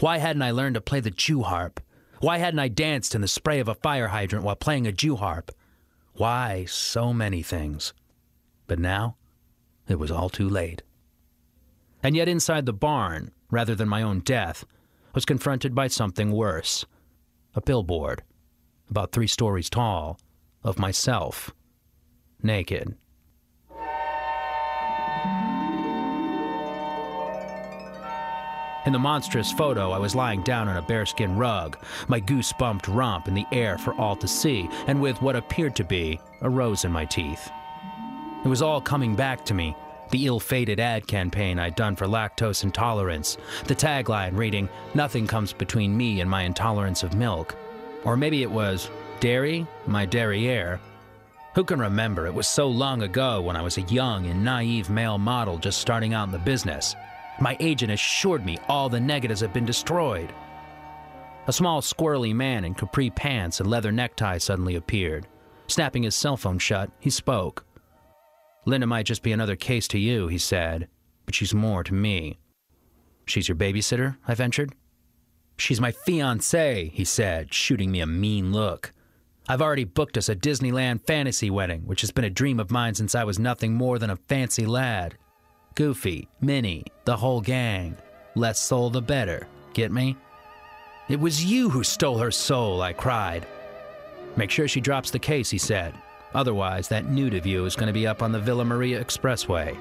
Why 0.00 0.18
hadn't 0.18 0.42
I 0.42 0.50
learned 0.50 0.74
to 0.74 0.82
play 0.82 1.00
the 1.00 1.10
Jew 1.10 1.42
harp? 1.42 1.80
Why 2.20 2.36
hadn't 2.36 2.60
I 2.60 2.68
danced 2.68 3.14
in 3.14 3.22
the 3.22 3.28
spray 3.28 3.58
of 3.58 3.68
a 3.68 3.74
fire 3.74 4.08
hydrant 4.08 4.44
while 4.44 4.56
playing 4.56 4.86
a 4.86 4.92
Jew 4.92 5.16
harp? 5.16 5.50
Why 6.12 6.66
so 6.66 7.14
many 7.14 7.42
things? 7.42 7.94
But 8.66 8.78
now, 8.78 9.16
it 9.88 9.98
was 9.98 10.10
all 10.10 10.28
too 10.28 10.48
late. 10.48 10.82
And 12.02 12.14
yet, 12.14 12.28
inside 12.28 12.66
the 12.66 12.74
barn, 12.74 13.30
rather 13.50 13.74
than 13.74 13.88
my 13.88 14.02
own 14.02 14.20
death, 14.20 14.66
was 15.14 15.24
confronted 15.24 15.74
by 15.74 15.88
something 15.88 16.32
worse 16.32 16.84
a 17.54 17.62
billboard, 17.62 18.22
about 18.90 19.10
three 19.10 19.26
stories 19.26 19.70
tall, 19.70 20.20
of 20.62 20.78
myself, 20.78 21.52
naked. 22.44 22.94
In 28.86 28.94
the 28.94 28.98
monstrous 28.98 29.52
photo, 29.52 29.90
I 29.90 29.98
was 29.98 30.14
lying 30.14 30.42
down 30.42 30.66
on 30.66 30.78
a 30.78 30.82
bearskin 30.82 31.36
rug, 31.36 31.76
my 32.08 32.18
goose 32.18 32.52
bumped 32.54 32.88
rump 32.88 33.28
in 33.28 33.34
the 33.34 33.46
air 33.52 33.76
for 33.76 33.94
all 33.94 34.16
to 34.16 34.26
see, 34.26 34.68
and 34.86 35.00
with 35.00 35.20
what 35.20 35.36
appeared 35.36 35.76
to 35.76 35.84
be 35.84 36.18
a 36.40 36.48
rose 36.48 36.86
in 36.86 36.90
my 36.90 37.04
teeth. 37.04 37.50
It 38.42 38.48
was 38.48 38.62
all 38.62 38.80
coming 38.80 39.14
back 39.14 39.44
to 39.44 39.54
me 39.54 39.76
the 40.10 40.26
ill 40.26 40.40
fated 40.40 40.80
ad 40.80 41.06
campaign 41.06 41.58
I'd 41.58 41.76
done 41.76 41.94
for 41.94 42.06
lactose 42.06 42.64
intolerance, 42.64 43.36
the 43.66 43.74
tagline 43.74 44.36
reading, 44.36 44.68
Nothing 44.94 45.26
comes 45.26 45.52
between 45.52 45.96
me 45.96 46.20
and 46.20 46.28
my 46.28 46.42
intolerance 46.42 47.02
of 47.02 47.14
milk. 47.14 47.54
Or 48.04 48.16
maybe 48.16 48.42
it 48.42 48.50
was, 48.50 48.90
Dairy, 49.20 49.66
my 49.86 50.06
derriere. 50.06 50.80
Who 51.60 51.64
can 51.64 51.78
remember? 51.78 52.26
It 52.26 52.32
was 52.32 52.48
so 52.48 52.66
long 52.68 53.02
ago 53.02 53.42
when 53.42 53.54
I 53.54 53.60
was 53.60 53.76
a 53.76 53.82
young 53.82 54.24
and 54.24 54.42
naive 54.42 54.88
male 54.88 55.18
model 55.18 55.58
just 55.58 55.78
starting 55.78 56.14
out 56.14 56.24
in 56.24 56.32
the 56.32 56.38
business. 56.38 56.96
My 57.38 57.54
agent 57.60 57.92
assured 57.92 58.46
me 58.46 58.56
all 58.66 58.88
the 58.88 58.98
negatives 58.98 59.42
had 59.42 59.52
been 59.52 59.66
destroyed. 59.66 60.32
A 61.48 61.52
small, 61.52 61.82
squirrely 61.82 62.34
man 62.34 62.64
in 62.64 62.72
capri 62.72 63.10
pants 63.10 63.60
and 63.60 63.68
leather 63.68 63.92
necktie 63.92 64.38
suddenly 64.38 64.76
appeared. 64.76 65.26
Snapping 65.66 66.04
his 66.04 66.14
cell 66.14 66.38
phone 66.38 66.58
shut, 66.58 66.90
he 66.98 67.10
spoke. 67.10 67.66
Linda 68.64 68.86
might 68.86 69.04
just 69.04 69.22
be 69.22 69.32
another 69.32 69.54
case 69.54 69.86
to 69.88 69.98
you, 69.98 70.28
he 70.28 70.38
said, 70.38 70.88
but 71.26 71.34
she's 71.34 71.52
more 71.52 71.84
to 71.84 71.92
me. 71.92 72.38
She's 73.26 73.48
your 73.48 73.56
babysitter? 73.56 74.16
I 74.26 74.34
ventured. 74.34 74.74
She's 75.58 75.78
my 75.78 75.92
fiancée, 75.92 76.90
he 76.90 77.04
said, 77.04 77.52
shooting 77.52 77.92
me 77.92 78.00
a 78.00 78.06
mean 78.06 78.50
look. 78.50 78.94
I've 79.50 79.62
already 79.62 79.82
booked 79.82 80.16
us 80.16 80.28
a 80.28 80.36
Disneyland 80.36 81.04
fantasy 81.08 81.50
wedding, 81.50 81.84
which 81.84 82.02
has 82.02 82.12
been 82.12 82.24
a 82.24 82.30
dream 82.30 82.60
of 82.60 82.70
mine 82.70 82.94
since 82.94 83.16
I 83.16 83.24
was 83.24 83.40
nothing 83.40 83.74
more 83.74 83.98
than 83.98 84.10
a 84.10 84.16
fancy 84.28 84.64
lad. 84.64 85.16
Goofy, 85.74 86.28
Minnie, 86.40 86.84
the 87.04 87.16
whole 87.16 87.40
gang. 87.40 87.96
Less 88.36 88.60
soul 88.60 88.90
the 88.90 89.02
better. 89.02 89.48
Get 89.72 89.90
me? 89.90 90.16
It 91.08 91.18
was 91.18 91.44
you 91.44 91.68
who 91.68 91.82
stole 91.82 92.18
her 92.18 92.30
soul, 92.30 92.80
I 92.80 92.92
cried. 92.92 93.44
Make 94.36 94.52
sure 94.52 94.68
she 94.68 94.80
drops 94.80 95.10
the 95.10 95.18
case, 95.18 95.50
he 95.50 95.58
said. 95.58 95.94
Otherwise, 96.32 96.86
that 96.86 97.10
nude 97.10 97.34
of 97.34 97.44
you 97.44 97.64
is 97.64 97.74
going 97.74 97.88
to 97.88 97.92
be 97.92 98.06
up 98.06 98.22
on 98.22 98.30
the 98.30 98.38
Villa 98.38 98.64
Maria 98.64 99.04
Expressway. 99.04 99.76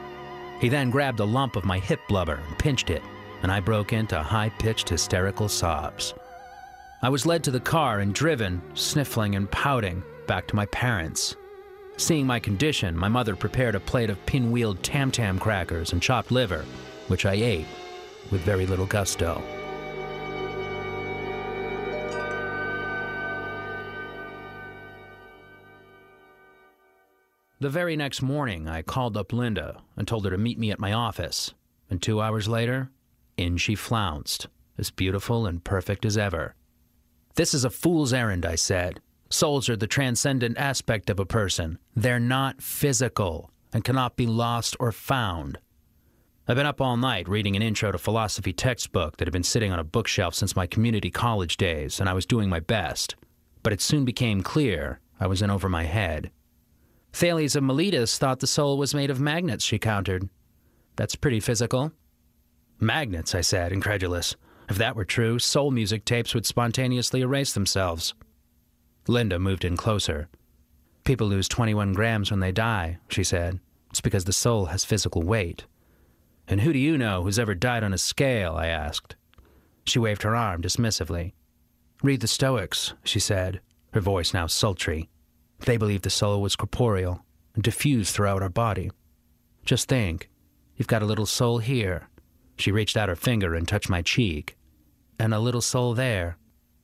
He 0.60 0.68
then 0.68 0.90
grabbed 0.90 1.20
a 1.20 1.26
lump 1.26 1.56
of 1.56 1.64
my 1.64 1.78
hip 1.78 2.00
blubber 2.08 2.42
and 2.48 2.58
pinched 2.58 2.90
it, 2.90 3.04
and 3.44 3.52
I 3.52 3.60
broke 3.60 3.94
into 3.94 4.18
high 4.18 4.50
pitched 4.50 4.90
hysterical 4.90 5.48
sobs. 5.48 6.16
I 7.02 7.08
was 7.08 7.26
led 7.26 7.46
to 7.46 7.52
the 7.52 7.62
car 7.62 8.00
and 8.00 8.14
driven, 8.14 8.62
sniffling 8.74 9.36
and 9.36 9.50
pouting, 9.50 10.04
back 10.28 10.48
to 10.48 10.56
my 10.58 10.66
parents. 10.66 11.38
Seeing 11.96 12.28
my 12.28 12.42
condition, 12.42 12.98
my 12.98 13.08
mother 13.08 13.38
prepared 13.38 13.76
a 13.76 13.80
plate 13.80 14.10
of 14.10 14.26
pinwheeled 14.26 14.80
tam 14.82 15.10
tam 15.10 15.40
crackers 15.40 15.94
and 15.94 16.02
chopped 16.02 16.30
liver, 16.30 16.66
which 17.08 17.26
I 17.26 17.36
ate 17.36 17.68
with 18.32 18.42
very 18.42 18.66
little 18.66 18.86
gusto. 18.86 19.42
The 27.62 27.70
very 27.70 27.96
next 27.96 28.22
morning, 28.22 28.68
I 28.68 28.82
called 28.82 29.16
up 29.16 29.32
Linda 29.32 29.82
and 29.96 30.06
told 30.06 30.26
her 30.26 30.32
to 30.32 30.38
meet 30.38 30.60
me 30.60 30.70
at 30.70 30.80
my 30.80 30.92
office. 30.92 31.54
And 31.90 32.02
two 32.02 32.20
hours 32.20 32.50
later, 32.50 32.92
in 33.38 33.56
she 33.56 33.76
flounced, 33.76 34.48
as 34.78 34.92
beautiful 34.92 35.46
and 35.46 35.64
perfect 35.64 36.04
as 36.04 36.18
ever. 36.18 36.56
This 37.40 37.54
is 37.54 37.64
a 37.64 37.70
fool's 37.70 38.12
errand, 38.12 38.46
I 38.46 38.56
said. 38.56 39.00
Souls 39.30 39.70
are 39.70 39.78
the 39.78 39.88
transcendent 39.88 40.58
aspect 40.58 41.10
of 41.10 41.22
a 41.22 41.26
person. 41.26 41.80
They're 41.96 42.20
not 42.20 42.62
physical 42.62 43.50
and 43.72 43.82
cannot 43.82 44.18
be 44.18 44.28
lost 44.28 44.76
or 44.78 44.92
found. 44.92 45.58
I've 46.50 46.58
been 46.58 46.66
up 46.66 46.82
all 46.82 46.98
night 46.98 47.30
reading 47.30 47.56
an 47.56 47.62
intro 47.62 47.94
to 47.94 47.98
philosophy 47.98 48.52
textbook 48.52 49.16
that 49.16 49.26
had 49.26 49.32
been 49.32 49.44
sitting 49.44 49.72
on 49.72 49.80
a 49.80 49.86
bookshelf 49.86 50.36
since 50.36 50.54
my 50.54 50.68
community 50.68 51.10
college 51.10 51.56
days, 51.56 52.02
and 52.02 52.10
I 52.10 52.14
was 52.14 52.26
doing 52.26 52.50
my 52.50 52.60
best. 52.60 53.16
But 53.64 53.72
it 53.72 53.80
soon 53.80 54.04
became 54.04 54.44
clear 54.44 55.00
I 55.18 55.28
was 55.28 55.42
in 55.42 55.50
over 55.50 55.70
my 55.70 55.86
head. 55.86 56.32
Thales 57.14 57.56
of 57.56 57.64
Miletus 57.64 58.18
thought 58.18 58.42
the 58.42 58.48
soul 58.48 58.78
was 58.78 58.94
made 58.94 59.10
of 59.10 59.22
magnets, 59.22 59.64
she 59.64 59.80
countered. 59.80 60.28
That's 60.98 61.16
pretty 61.16 61.40
physical. 61.40 61.94
Magnets, 62.82 63.34
I 63.34 63.40
said, 63.40 63.72
incredulous. 63.72 64.36
If 64.70 64.78
that 64.78 64.96
were 64.96 65.06
true, 65.06 65.40
soul 65.40 65.72
music 65.72 66.06
tapes 66.06 66.36
would 66.36 66.46
spontaneously 66.46 67.22
erase 67.22 67.54
themselves. 67.54 68.14
Linda 69.08 69.40
moved 69.40 69.66
in 69.66 69.76
closer. 69.76 70.30
People 71.04 71.28
lose 71.28 71.48
21 71.48 71.94
grams 71.94 72.30
when 72.30 72.40
they 72.40 72.52
die, 72.52 73.00
she 73.08 73.24
said. 73.24 73.60
It's 73.90 74.02
because 74.02 74.26
the 74.26 74.34
soul 74.34 74.68
has 74.68 74.86
physical 74.86 75.24
weight. 75.24 75.66
And 76.48 76.62
who 76.62 76.72
do 76.72 76.78
you 76.78 77.00
know 77.00 77.24
who's 77.24 77.40
ever 77.40 77.56
died 77.56 77.84
on 77.84 77.94
a 77.94 77.98
scale? 77.98 78.54
I 78.54 78.68
asked. 78.68 79.16
She 79.86 79.98
waved 79.98 80.22
her 80.22 80.36
arm 80.36 80.62
dismissively. 80.62 81.34
Read 82.04 82.22
the 82.22 82.28
Stoics, 82.28 82.94
she 83.04 83.20
said, 83.20 83.62
her 83.94 84.00
voice 84.00 84.36
now 84.36 84.46
sultry. 84.46 85.10
They 85.62 85.78
believed 85.78 86.04
the 86.04 86.12
soul 86.12 86.44
was 86.44 86.56
corporeal 86.56 87.26
and 87.56 87.64
diffused 87.64 88.14
throughout 88.14 88.44
our 88.44 88.50
body. 88.50 88.92
Just 89.66 89.90
think, 89.90 90.30
you've 90.76 90.88
got 90.88 91.02
a 91.02 91.08
little 91.08 91.26
soul 91.26 91.58
here. 91.58 92.08
She 92.58 92.72
reached 92.72 92.96
out 92.96 93.10
her 93.10 93.16
finger 93.16 93.56
and 93.56 93.68
touched 93.68 93.90
my 93.90 94.04
cheek. 94.04 94.56
And 95.20 95.34
a 95.34 95.40
little 95.40 95.62
soul 95.62 95.94
there. 95.94 96.38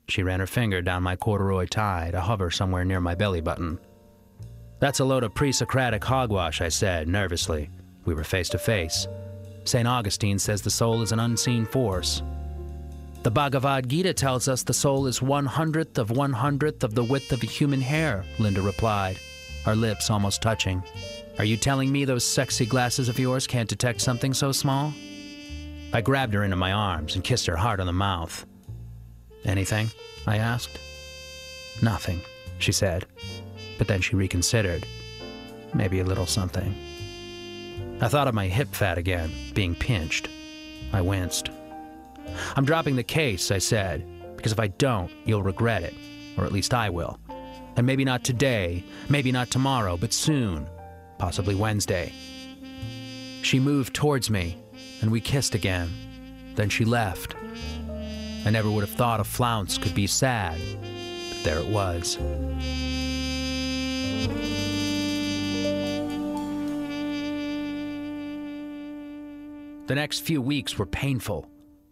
She 0.07 0.23
ran 0.23 0.39
her 0.39 0.47
finger 0.47 0.81
down 0.81 1.03
my 1.03 1.15
corduroy 1.15 1.65
tie 1.65 2.09
to 2.11 2.21
hover 2.21 2.51
somewhere 2.51 2.85
near 2.85 3.01
my 3.01 3.15
belly 3.15 3.41
button. 3.41 3.79
That's 4.79 4.99
a 4.99 5.05
load 5.05 5.23
of 5.23 5.33
pre 5.33 5.51
Socratic 5.51 6.03
hogwash, 6.03 6.61
I 6.61 6.69
said, 6.69 7.07
nervously. 7.07 7.69
We 8.05 8.13
were 8.13 8.23
face 8.23 8.49
to 8.49 8.59
face. 8.59 9.07
St. 9.63 9.87
Augustine 9.87 10.37
says 10.37 10.61
the 10.61 10.69
soul 10.69 11.01
is 11.01 11.11
an 11.11 11.19
unseen 11.19 11.65
force, 11.65 12.21
the 13.25 13.31
Bhagavad 13.31 13.89
Gita 13.89 14.13
tells 14.13 14.47
us 14.47 14.61
the 14.61 14.71
soul 14.71 15.07
is 15.07 15.19
one 15.19 15.47
hundredth 15.47 15.97
of 15.97 16.11
one 16.11 16.31
hundredth 16.31 16.83
of 16.83 16.93
the 16.93 17.03
width 17.03 17.31
of 17.31 17.41
a 17.41 17.47
human 17.47 17.81
hair, 17.81 18.23
Linda 18.37 18.61
replied, 18.61 19.17
her 19.63 19.75
lips 19.75 20.11
almost 20.11 20.43
touching. 20.43 20.83
Are 21.39 21.43
you 21.43 21.57
telling 21.57 21.91
me 21.91 22.05
those 22.05 22.23
sexy 22.23 22.67
glasses 22.67 23.09
of 23.09 23.17
yours 23.17 23.47
can't 23.47 23.67
detect 23.67 24.01
something 24.01 24.31
so 24.31 24.51
small? 24.51 24.93
I 25.95 26.01
grabbed 26.01 26.33
her 26.33 26.43
into 26.43 26.57
my 26.57 26.73
arms 26.73 27.15
and 27.15 27.23
kissed 27.23 27.45
her 27.45 27.55
hard 27.55 27.79
on 27.79 27.87
the 27.87 27.93
mouth. 27.93 28.45
Anything? 29.45 29.89
I 30.27 30.39
asked. 30.39 30.77
Nothing, 31.81 32.19
she 32.59 32.73
said. 32.73 33.05
But 33.77 33.87
then 33.87 34.01
she 34.01 34.17
reconsidered. 34.17 34.85
Maybe 35.73 36.01
a 36.01 36.03
little 36.03 36.25
something. 36.25 36.75
I 38.01 38.09
thought 38.09 38.27
of 38.27 38.35
my 38.35 38.47
hip 38.47 38.75
fat 38.75 38.97
again, 38.97 39.31
being 39.53 39.73
pinched. 39.73 40.27
I 40.91 40.99
winced. 40.99 41.49
I'm 42.57 42.65
dropping 42.65 42.97
the 42.97 43.03
case, 43.03 43.49
I 43.49 43.59
said, 43.59 44.05
because 44.35 44.51
if 44.51 44.59
I 44.59 44.67
don't, 44.67 45.09
you'll 45.23 45.43
regret 45.43 45.83
it. 45.83 45.93
Or 46.37 46.43
at 46.43 46.51
least 46.51 46.73
I 46.73 46.89
will. 46.89 47.17
And 47.77 47.87
maybe 47.87 48.03
not 48.03 48.25
today, 48.25 48.83
maybe 49.07 49.31
not 49.31 49.49
tomorrow, 49.49 49.95
but 49.95 50.11
soon. 50.11 50.67
Possibly 51.19 51.55
Wednesday. 51.55 52.11
She 53.43 53.61
moved 53.61 53.93
towards 53.93 54.29
me, 54.29 54.57
and 55.01 55.11
we 55.11 55.21
kissed 55.21 55.55
again. 55.55 55.89
Then 56.55 56.69
she 56.69 56.85
left. 56.85 57.35
I 58.45 58.49
never 58.49 58.69
would 58.69 58.81
have 58.81 58.95
thought 58.95 59.19
a 59.19 59.23
flounce 59.23 59.77
could 59.77 59.95
be 59.95 60.07
sad, 60.07 60.59
but 61.29 61.43
there 61.43 61.59
it 61.59 61.67
was. 61.67 62.17
The 69.87 69.95
next 69.95 70.21
few 70.21 70.41
weeks 70.41 70.79
were 70.79 70.87
painful. 70.87 71.47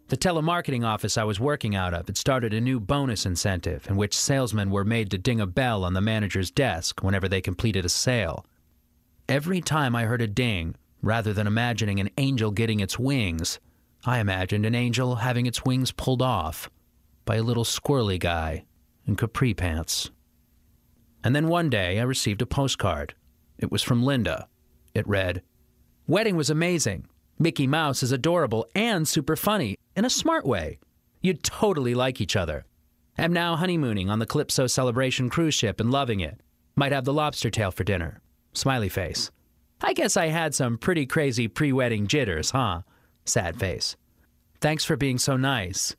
The 0.08 0.16
telemarketing 0.16 0.84
office 0.84 1.16
I 1.16 1.24
was 1.24 1.40
working 1.40 1.74
out 1.74 1.94
of 1.94 2.06
had 2.06 2.16
started 2.16 2.52
a 2.52 2.60
new 2.60 2.78
bonus 2.78 3.24
incentive 3.24 3.86
in 3.88 3.96
which 3.96 4.18
salesmen 4.18 4.70
were 4.70 4.84
made 4.84 5.10
to 5.12 5.18
ding 5.18 5.40
a 5.40 5.46
bell 5.46 5.84
on 5.84 5.94
the 5.94 6.00
manager's 6.00 6.50
desk 6.50 7.02
whenever 7.02 7.28
they 7.28 7.40
completed 7.40 7.84
a 7.84 7.88
sale. 7.88 8.44
Every 9.28 9.60
time 9.60 9.96
I 9.96 10.04
heard 10.04 10.20
a 10.20 10.26
ding, 10.26 10.74
rather 11.04 11.32
than 11.32 11.46
imagining 11.46 12.00
an 12.00 12.10
angel 12.18 12.50
getting 12.50 12.80
its 12.80 12.98
wings, 12.98 13.60
I 14.04 14.18
imagined 14.18 14.66
an 14.66 14.74
angel 14.74 15.16
having 15.16 15.46
its 15.46 15.64
wings 15.64 15.92
pulled 15.92 16.22
off 16.22 16.70
by 17.24 17.36
a 17.36 17.42
little 17.42 17.64
squirrely 17.64 18.18
guy 18.18 18.64
in 19.06 19.16
capri 19.16 19.54
pants. 19.54 20.10
And 21.22 21.34
then 21.34 21.48
one 21.48 21.70
day 21.70 21.98
I 21.98 22.02
received 22.02 22.42
a 22.42 22.46
postcard. 22.46 23.14
It 23.58 23.72
was 23.72 23.82
from 23.82 24.02
Linda. 24.02 24.48
It 24.94 25.08
read, 25.08 25.42
Wedding 26.06 26.36
was 26.36 26.50
amazing. 26.50 27.06
Mickey 27.38 27.66
Mouse 27.66 28.02
is 28.02 28.12
adorable 28.12 28.66
and 28.74 29.08
super 29.08 29.36
funny 29.36 29.76
in 29.96 30.04
a 30.04 30.10
smart 30.10 30.46
way. 30.46 30.78
You'd 31.22 31.42
totally 31.42 31.94
like 31.94 32.20
each 32.20 32.36
other. 32.36 32.66
Am 33.16 33.32
now 33.32 33.56
honeymooning 33.56 34.10
on 34.10 34.18
the 34.18 34.26
Calypso 34.26 34.66
Celebration 34.66 35.30
cruise 35.30 35.54
ship 35.54 35.80
and 35.80 35.90
loving 35.90 36.20
it. 36.20 36.40
Might 36.76 36.92
have 36.92 37.04
the 37.04 37.12
lobster 37.12 37.48
tail 37.48 37.70
for 37.70 37.84
dinner. 37.84 38.20
Smiley 38.52 38.88
face. 38.88 39.30
I 39.80 39.92
guess 39.92 40.16
I 40.16 40.26
had 40.28 40.54
some 40.54 40.78
pretty 40.78 41.06
crazy 41.06 41.48
pre 41.48 41.72
wedding 41.72 42.06
jitters, 42.06 42.50
huh? 42.50 42.82
Sad 43.24 43.58
face. 43.58 43.96
Thanks 44.60 44.84
for 44.84 44.96
being 44.96 45.18
so 45.18 45.36
nice. 45.36 45.96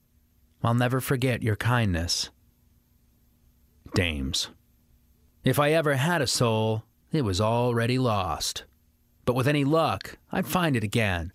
I'll 0.64 0.74
never 0.74 1.00
forget 1.00 1.44
your 1.44 1.56
kindness. 1.56 2.32
Dames. 3.94 4.50
If 5.44 5.60
I 5.60 5.72
ever 5.72 5.94
had 5.96 6.22
a 6.22 6.28
soul, 6.28 6.84
it 7.12 7.24
was 7.24 7.40
already 7.40 8.00
lost. 8.00 8.64
But 9.26 9.36
with 9.36 9.48
any 9.48 9.64
luck, 9.64 10.18
I'd 10.32 10.48
find 10.48 10.76
it 10.76 10.84
again 10.84 11.32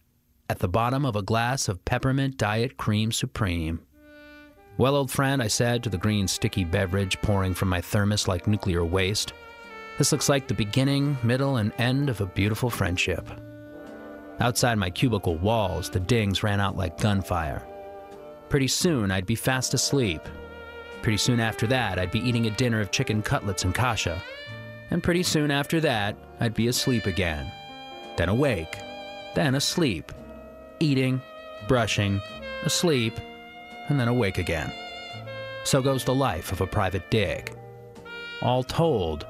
at 0.49 0.59
the 0.59 0.68
bottom 0.68 1.06
of 1.06 1.14
a 1.14 1.23
glass 1.23 1.68
of 1.68 1.85
peppermint 1.85 2.37
diet 2.37 2.76
cream 2.76 3.12
supreme. 3.12 3.80
Well, 4.78 4.97
old 4.97 5.11
friend, 5.11 5.40
I 5.40 5.47
said 5.47 5.85
to 5.85 5.90
the 5.90 5.99
green 5.99 6.26
sticky 6.26 6.64
beverage 6.64 7.20
pouring 7.23 7.54
from 7.54 7.68
my 7.68 7.80
thermos 7.80 8.26
like 8.26 8.49
nuclear 8.49 8.85
waste, 8.85 9.32
this 10.00 10.12
looks 10.12 10.30
like 10.30 10.49
the 10.49 10.54
beginning, 10.54 11.14
middle, 11.23 11.59
and 11.59 11.75
end 11.76 12.09
of 12.09 12.23
a 12.23 12.26
beautiful 12.26 12.71
friendship. 12.71 13.28
Outside 14.40 14.78
my 14.78 14.88
cubicle 14.88 15.37
walls, 15.37 15.90
the 15.90 16.00
dings 16.00 16.42
ran 16.42 16.59
out 16.59 16.75
like 16.75 16.99
gunfire. 16.99 17.62
Pretty 18.49 18.66
soon, 18.66 19.11
I'd 19.11 19.26
be 19.26 19.35
fast 19.35 19.75
asleep. 19.75 20.23
Pretty 21.02 21.19
soon 21.19 21.38
after 21.38 21.66
that, 21.66 21.99
I'd 21.99 22.12
be 22.12 22.26
eating 22.26 22.47
a 22.47 22.50
dinner 22.50 22.80
of 22.80 22.90
chicken 22.90 23.21
cutlets 23.21 23.64
and 23.64 23.75
kasha. 23.75 24.23
And 24.90 25.02
pretty 25.02 25.23
soon 25.23 25.50
after 25.50 25.83
that, 25.83 26.16
I'd 26.40 26.54
be 26.54 26.69
asleep 26.69 27.04
again. 27.04 27.52
Then 28.16 28.30
awake. 28.30 28.78
Then 29.35 29.54
asleep. 29.54 30.12
Eating, 30.78 31.21
brushing, 31.69 32.23
asleep, 32.64 33.21
and 33.90 34.00
then 34.00 34.09
awake 34.09 34.38
again. 34.38 34.73
So 35.64 35.83
goes 35.83 36.04
the 36.04 36.14
life 36.14 36.52
of 36.52 36.62
a 36.62 36.66
private 36.66 37.11
dig. 37.11 37.54
All 38.40 38.62
told, 38.62 39.26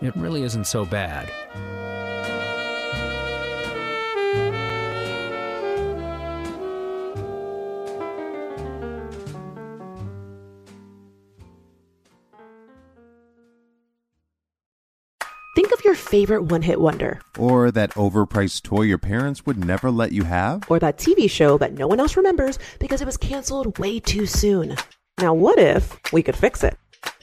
it 0.00 0.14
really 0.16 0.42
isn't 0.42 0.66
so 0.66 0.84
bad. 0.84 1.30
Think 15.58 15.72
of 15.72 15.84
your 15.84 15.96
favorite 15.96 16.44
one 16.44 16.62
hit 16.62 16.80
wonder. 16.80 17.20
Or 17.36 17.72
that 17.72 17.90
overpriced 17.94 18.62
toy 18.62 18.82
your 18.82 18.96
parents 18.96 19.44
would 19.44 19.58
never 19.64 19.90
let 19.90 20.12
you 20.12 20.22
have. 20.22 20.62
Or 20.70 20.78
that 20.78 20.98
TV 20.98 21.28
show 21.28 21.58
that 21.58 21.72
no 21.72 21.88
one 21.88 21.98
else 21.98 22.16
remembers 22.16 22.60
because 22.78 23.02
it 23.02 23.06
was 23.06 23.16
canceled 23.16 23.76
way 23.76 23.98
too 23.98 24.24
soon. 24.24 24.76
Now, 25.18 25.34
what 25.34 25.58
if 25.58 25.98
we 26.12 26.22
could 26.22 26.36
fix 26.36 26.62
it? 26.62 26.78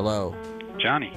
Hello. 0.00 0.34
Johnny. 0.78 1.12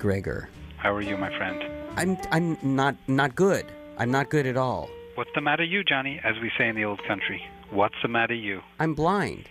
Gregor. 0.00 0.48
How 0.76 0.92
are 0.92 1.02
you, 1.02 1.16
my 1.16 1.28
friend? 1.38 1.62
I'm 1.96 2.18
I'm 2.32 2.58
not 2.64 2.96
not 3.06 3.36
good. 3.36 3.64
I'm 3.96 4.10
not 4.10 4.28
good 4.28 4.44
at 4.44 4.56
all. 4.56 4.90
What's 5.14 5.30
the 5.36 5.40
matter 5.40 5.62
you, 5.62 5.84
Johnny, 5.84 6.20
as 6.24 6.34
we 6.42 6.50
say 6.58 6.66
in 6.66 6.74
the 6.74 6.84
old 6.84 7.00
country? 7.06 7.40
What's 7.70 7.94
the 8.02 8.08
matter 8.08 8.34
you? 8.34 8.60
I'm 8.80 8.94
blind. 8.94 9.48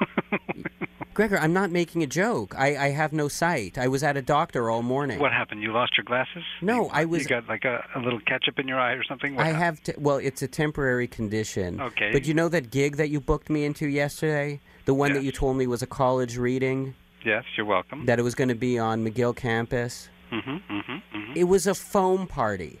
Gregor, 1.14 1.38
I'm 1.38 1.52
not 1.52 1.70
making 1.70 2.02
a 2.02 2.08
joke. 2.08 2.56
I, 2.58 2.76
I 2.76 2.88
have 2.90 3.12
no 3.12 3.28
sight. 3.28 3.78
I 3.78 3.86
was 3.86 4.02
at 4.02 4.16
a 4.16 4.22
doctor 4.22 4.68
all 4.68 4.82
morning. 4.82 5.20
What 5.20 5.30
happened? 5.32 5.62
You 5.62 5.72
lost 5.72 5.96
your 5.96 6.04
glasses? 6.04 6.42
No, 6.62 6.86
you, 6.86 6.90
I 6.92 7.04
was. 7.04 7.22
You 7.22 7.28
got 7.28 7.46
like 7.48 7.64
a, 7.64 7.84
a 7.94 8.00
little 8.00 8.18
ketchup 8.26 8.58
in 8.58 8.66
your 8.66 8.80
eye 8.80 8.94
or 8.94 9.04
something? 9.04 9.36
What 9.36 9.46
I 9.46 9.50
happened? 9.52 9.62
have. 9.62 9.82
T- 9.84 9.92
well, 9.96 10.16
it's 10.16 10.42
a 10.42 10.48
temporary 10.48 11.06
condition. 11.06 11.80
Okay. 11.80 12.10
But 12.12 12.26
you 12.26 12.34
know 12.34 12.48
that 12.48 12.72
gig 12.72 12.96
that 12.96 13.10
you 13.10 13.20
booked 13.20 13.48
me 13.48 13.64
into 13.64 13.86
yesterday, 13.86 14.58
the 14.86 14.94
one 14.94 15.10
Yes. 15.10 15.18
that 15.18 15.24
you 15.24 15.30
told 15.30 15.56
me 15.56 15.68
was 15.68 15.82
a 15.82 15.86
college 15.86 16.36
reading, 16.36 16.96
Yes, 17.24 17.44
you're 17.56 17.66
welcome. 17.66 18.06
that 18.06 18.18
it 18.18 18.22
was 18.22 18.34
going 18.34 18.48
to 18.48 18.54
be 18.54 18.78
on 18.78 19.04
McGill 19.04 19.34
campus. 19.36 20.08
Mm-hmm, 20.32 20.50
mm-hmm, 20.50 20.92
mm-hmm. 20.92 21.32
It 21.36 21.44
was 21.44 21.66
a 21.66 21.74
foam 21.74 22.26
party 22.26 22.78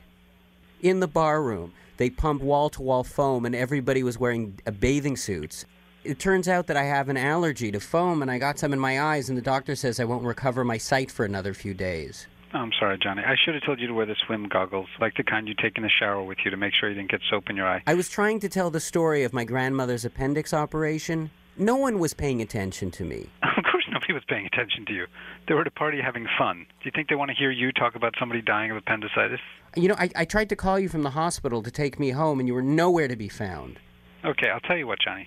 in 0.80 1.00
the 1.00 1.08
bar 1.08 1.42
room. 1.42 1.72
They 1.96 2.10
pumped 2.10 2.42
wall 2.42 2.70
to 2.70 2.82
wall 2.82 3.04
foam, 3.04 3.44
and 3.44 3.54
everybody 3.54 4.02
was 4.02 4.18
wearing 4.18 4.58
uh, 4.66 4.70
bathing 4.70 5.16
suits. 5.16 5.66
It 6.02 6.18
turns 6.18 6.48
out 6.48 6.66
that 6.68 6.76
I 6.76 6.84
have 6.84 7.10
an 7.10 7.18
allergy 7.18 7.70
to 7.72 7.80
foam, 7.80 8.22
and 8.22 8.30
I 8.30 8.38
got 8.38 8.58
some 8.58 8.72
in 8.72 8.78
my 8.78 9.00
eyes, 9.02 9.28
and 9.28 9.36
the 9.36 9.42
doctor 9.42 9.74
says 9.74 10.00
I 10.00 10.04
won't 10.04 10.24
recover 10.24 10.64
my 10.64 10.78
sight 10.78 11.10
for 11.10 11.26
another 11.26 11.52
few 11.52 11.74
days. 11.74 12.26
I'm 12.52 12.72
sorry, 12.80 12.98
Johnny. 12.98 13.22
I 13.22 13.36
should 13.44 13.54
have 13.54 13.62
told 13.64 13.78
you 13.80 13.86
to 13.86 13.92
wear 13.92 14.06
the 14.06 14.16
swim 14.26 14.48
goggles, 14.48 14.88
like 14.98 15.14
the 15.16 15.22
kind 15.22 15.46
you 15.46 15.54
take 15.54 15.76
in 15.76 15.82
the 15.82 15.90
shower 15.90 16.22
with 16.22 16.38
you 16.44 16.50
to 16.50 16.56
make 16.56 16.72
sure 16.72 16.88
you 16.88 16.94
didn't 16.94 17.10
get 17.10 17.20
soap 17.30 17.50
in 17.50 17.56
your 17.56 17.68
eye. 17.68 17.82
I 17.86 17.94
was 17.94 18.08
trying 18.08 18.40
to 18.40 18.48
tell 18.48 18.70
the 18.70 18.80
story 18.80 19.22
of 19.22 19.32
my 19.32 19.44
grandmother's 19.44 20.04
appendix 20.04 20.54
operation. 20.54 21.30
No 21.58 21.76
one 21.76 21.98
was 21.98 22.14
paying 22.14 22.40
attention 22.40 22.90
to 22.92 23.04
me. 23.04 23.28
Nobody 23.90 24.12
was 24.12 24.22
paying 24.28 24.46
attention 24.46 24.86
to 24.86 24.92
you. 24.92 25.06
They 25.48 25.54
were 25.54 25.62
at 25.62 25.66
a 25.66 25.72
party 25.72 26.00
having 26.00 26.26
fun. 26.38 26.66
Do 26.80 26.84
you 26.84 26.92
think 26.94 27.08
they 27.08 27.16
want 27.16 27.30
to 27.30 27.36
hear 27.36 27.50
you 27.50 27.72
talk 27.72 27.96
about 27.96 28.14
somebody 28.18 28.40
dying 28.40 28.70
of 28.70 28.76
appendicitis? 28.76 29.40
You 29.76 29.88
know, 29.88 29.96
I, 29.98 30.10
I 30.14 30.24
tried 30.24 30.48
to 30.50 30.56
call 30.56 30.78
you 30.78 30.88
from 30.88 31.02
the 31.02 31.10
hospital 31.10 31.62
to 31.62 31.70
take 31.70 31.98
me 31.98 32.10
home, 32.10 32.38
and 32.38 32.48
you 32.48 32.54
were 32.54 32.62
nowhere 32.62 33.08
to 33.08 33.16
be 33.16 33.28
found. 33.28 33.78
Okay, 34.24 34.48
I'll 34.48 34.60
tell 34.60 34.76
you 34.76 34.86
what, 34.86 34.98
Johnny. 35.00 35.26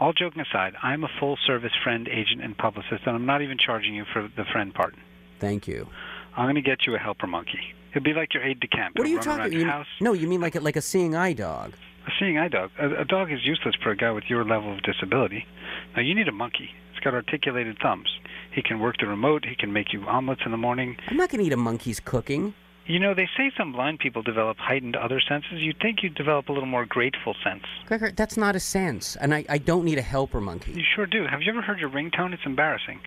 All 0.00 0.12
joking 0.12 0.42
aside, 0.42 0.74
I'm 0.82 1.04
a 1.04 1.08
full 1.20 1.38
service 1.46 1.72
friend, 1.82 2.08
agent, 2.08 2.42
and 2.42 2.56
publicist, 2.58 3.06
and 3.06 3.14
I'm 3.14 3.26
not 3.26 3.42
even 3.42 3.56
charging 3.58 3.94
you 3.94 4.04
for 4.12 4.28
the 4.36 4.44
friend 4.52 4.74
part. 4.74 4.94
Thank 5.38 5.66
you. 5.68 5.88
I'm 6.36 6.46
going 6.46 6.56
to 6.56 6.62
get 6.62 6.86
you 6.86 6.94
a 6.96 6.98
helper 6.98 7.26
monkey. 7.26 7.60
He'll 7.92 8.02
be 8.02 8.12
like 8.12 8.34
your 8.34 8.42
aide 8.42 8.58
de 8.58 8.66
camp. 8.66 8.98
What 8.98 9.06
are 9.06 9.10
you 9.10 9.20
talking? 9.20 9.52
You 9.52 9.66
house. 9.66 9.86
no, 10.00 10.12
you 10.12 10.26
mean 10.26 10.40
like 10.40 10.56
a, 10.56 10.60
like 10.60 10.76
a 10.76 10.82
seeing 10.82 11.14
eye 11.14 11.32
dog? 11.32 11.74
A 12.06 12.10
seeing 12.18 12.38
eye 12.38 12.48
dog. 12.48 12.70
A, 12.78 13.02
a 13.02 13.04
dog 13.04 13.30
is 13.32 13.38
useless 13.44 13.76
for 13.82 13.90
a 13.90 13.96
guy 13.96 14.10
with 14.10 14.24
your 14.28 14.44
level 14.44 14.74
of 14.74 14.82
disability. 14.82 15.46
Now 15.94 16.02
you 16.02 16.14
need 16.14 16.26
a 16.26 16.32
monkey. 16.32 16.70
Got 17.04 17.12
articulated 17.12 17.76
thumbs. 17.82 18.08
He 18.54 18.62
can 18.62 18.80
work 18.80 18.96
the 18.98 19.06
remote. 19.06 19.44
He 19.44 19.54
can 19.54 19.74
make 19.74 19.92
you 19.92 20.02
omelets 20.06 20.40
in 20.46 20.52
the 20.52 20.56
morning. 20.56 20.96
I'm 21.08 21.18
not 21.18 21.28
going 21.28 21.40
to 21.40 21.46
eat 21.46 21.52
a 21.52 21.56
monkey's 21.56 22.00
cooking. 22.00 22.54
You 22.86 22.98
know, 22.98 23.12
they 23.12 23.28
say 23.36 23.50
some 23.58 23.72
blind 23.72 23.98
people 23.98 24.22
develop 24.22 24.56
heightened 24.58 24.96
other 24.96 25.20
senses. 25.20 25.60
You'd 25.60 25.78
think 25.80 26.02
you'd 26.02 26.14
develop 26.14 26.48
a 26.48 26.52
little 26.52 26.68
more 26.68 26.86
grateful 26.86 27.34
sense. 27.44 27.64
Gregor, 27.86 28.10
that's 28.10 28.38
not 28.38 28.56
a 28.56 28.60
sense, 28.60 29.16
and 29.16 29.34
I, 29.34 29.44
I 29.48 29.58
don't 29.58 29.84
need 29.84 29.98
a 29.98 30.02
helper 30.02 30.40
monkey. 30.40 30.72
You 30.72 30.82
sure 30.94 31.06
do. 31.06 31.26
Have 31.26 31.42
you 31.42 31.52
ever 31.52 31.60
heard 31.60 31.78
your 31.78 31.90
ringtone? 31.90 32.32
It's 32.32 32.42
embarrassing. 32.46 33.00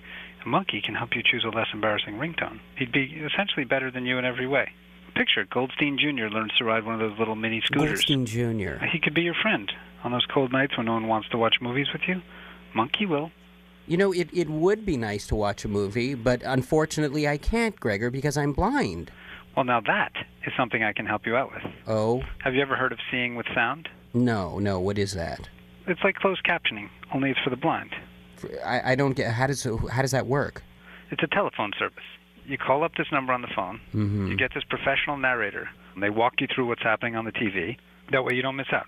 A 0.46 0.48
monkey 0.48 0.80
can 0.80 0.94
help 0.94 1.16
you 1.16 1.24
choose 1.24 1.44
a 1.44 1.50
less 1.50 1.68
embarrassing 1.74 2.16
ringtone. 2.16 2.60
He'd 2.76 2.92
be 2.92 3.22
essentially 3.26 3.66
better 3.66 3.90
than 3.90 4.06
you 4.06 4.20
in 4.20 4.26
every 4.26 4.48
way. 4.48 4.70
Picture 5.16 5.46
Goldstein 5.50 5.98
Jr. 5.98 6.26
learns 6.26 6.52
to 6.60 6.66
ride 6.66 6.86
one 6.86 6.94
of 6.94 7.00
those 7.00 7.18
little 7.18 7.36
mini 7.36 7.62
scooters. 7.66 8.04
Goldstein 8.06 8.26
Jr. 8.28 8.84
He 8.86 9.00
could 9.00 9.16
be 9.16 9.24
your 9.24 9.36
friend 9.42 9.72
on 10.04 10.12
those 10.12 10.26
cold 10.32 10.52
nights 10.52 10.78
when 10.78 10.86
no 10.86 10.94
one 10.94 11.08
wants 11.08 11.30
to 11.30 11.38
watch 11.38 11.56
movies 11.62 11.88
with 11.92 12.04
you. 12.08 12.22
Monkey 12.76 13.06
will. 13.08 13.32
You 13.88 13.96
know, 13.96 14.12
it, 14.12 14.30
it 14.34 14.50
would 14.50 14.86
be 14.86 14.98
nice 14.98 15.28
to 15.28 15.36
watch 15.36 15.64
a 15.64 15.70
movie, 15.70 16.14
but 16.14 16.42
unfortunately 16.44 17.28
I 17.28 17.38
can't, 17.38 17.80
Gregor, 17.80 18.12
because 18.12 18.38
I'm 18.38 18.52
blind. 18.52 19.12
Well, 19.56 19.64
now 19.64 19.80
that 19.82 20.12
is 20.46 20.54
something 20.58 20.84
I 20.84 20.92
can 20.92 21.06
help 21.06 21.26
you 21.26 21.38
out 21.38 21.52
with. 21.54 21.64
Oh? 21.88 22.22
Have 22.44 22.54
you 22.54 22.62
ever 22.62 22.76
heard 22.76 22.92
of 22.92 23.00
seeing 23.10 23.36
with 23.36 23.46
sound? 23.56 23.88
No, 24.14 24.60
no, 24.60 24.80
what 24.80 24.98
is 24.98 25.14
that? 25.14 25.50
It's 25.88 26.02
like 26.04 26.16
closed 26.16 26.44
captioning, 26.44 26.90
only 27.14 27.32
it's 27.32 27.40
for 27.40 27.50
the 27.50 27.56
blind. 27.56 27.96
I, 28.66 28.92
I 28.92 28.96
don't 28.96 29.14
get, 29.14 29.32
how 29.32 29.48
does, 29.48 29.64
how 29.64 30.02
does 30.02 30.12
that 30.12 30.28
work? 30.28 30.64
It's 31.10 31.24
a 31.24 31.28
telephone 31.28 31.72
service. 31.80 32.04
You 32.46 32.58
call 32.58 32.84
up 32.84 32.96
this 32.96 33.08
number 33.12 33.32
on 33.32 33.42
the 33.42 33.50
phone. 33.56 33.80
Mm-hmm. 33.94 34.28
You 34.28 34.38
get 34.38 34.54
this 34.54 34.64
professional 34.66 35.18
narrator. 35.18 35.70
And 35.94 36.04
they 36.04 36.10
walk 36.10 36.36
you 36.40 36.48
through 36.54 36.68
what's 36.68 36.84
happening 36.84 37.16
on 37.16 37.26
the 37.26 37.32
TV. 37.32 37.78
That 38.12 38.24
way 38.24 38.34
you 38.34 38.42
don't 38.42 38.56
miss 38.56 38.68
out. 38.72 38.86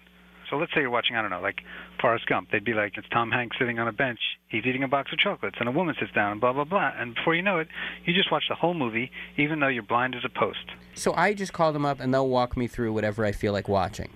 So 0.49 0.57
let's 0.57 0.73
say 0.73 0.81
you're 0.81 0.89
watching, 0.89 1.15
I 1.15 1.21
don't 1.21 1.31
know, 1.31 1.41
like 1.41 1.61
Forrest 2.01 2.25
Gump. 2.27 2.49
They'd 2.51 2.63
be 2.65 2.73
like, 2.73 2.97
it's 2.97 3.07
Tom 3.09 3.31
Hanks 3.31 3.57
sitting 3.59 3.77
on 3.79 3.87
a 3.87 3.91
bench. 3.91 4.19
He's 4.47 4.65
eating 4.65 4.83
a 4.83 4.87
box 4.87 5.11
of 5.13 5.19
chocolates, 5.19 5.57
and 5.59 5.69
a 5.69 5.71
woman 5.71 5.95
sits 5.99 6.11
down, 6.13 6.31
and 6.31 6.41
blah, 6.41 6.53
blah, 6.53 6.63
blah. 6.63 6.91
And 6.97 7.13
before 7.15 7.35
you 7.35 7.41
know 7.41 7.59
it, 7.59 7.67
you 8.05 8.13
just 8.13 8.31
watch 8.31 8.43
the 8.49 8.55
whole 8.55 8.73
movie, 8.73 9.11
even 9.37 9.59
though 9.59 9.67
you're 9.67 9.83
blind 9.83 10.15
as 10.15 10.23
a 10.25 10.29
post. 10.29 10.65
So 10.95 11.13
I 11.13 11.33
just 11.33 11.53
call 11.53 11.71
them 11.71 11.85
up 11.85 11.99
and 11.99 12.13
they'll 12.13 12.27
walk 12.27 12.57
me 12.57 12.67
through 12.67 12.93
whatever 12.93 13.25
I 13.25 13.31
feel 13.31 13.53
like 13.53 13.69
watching. 13.69 14.09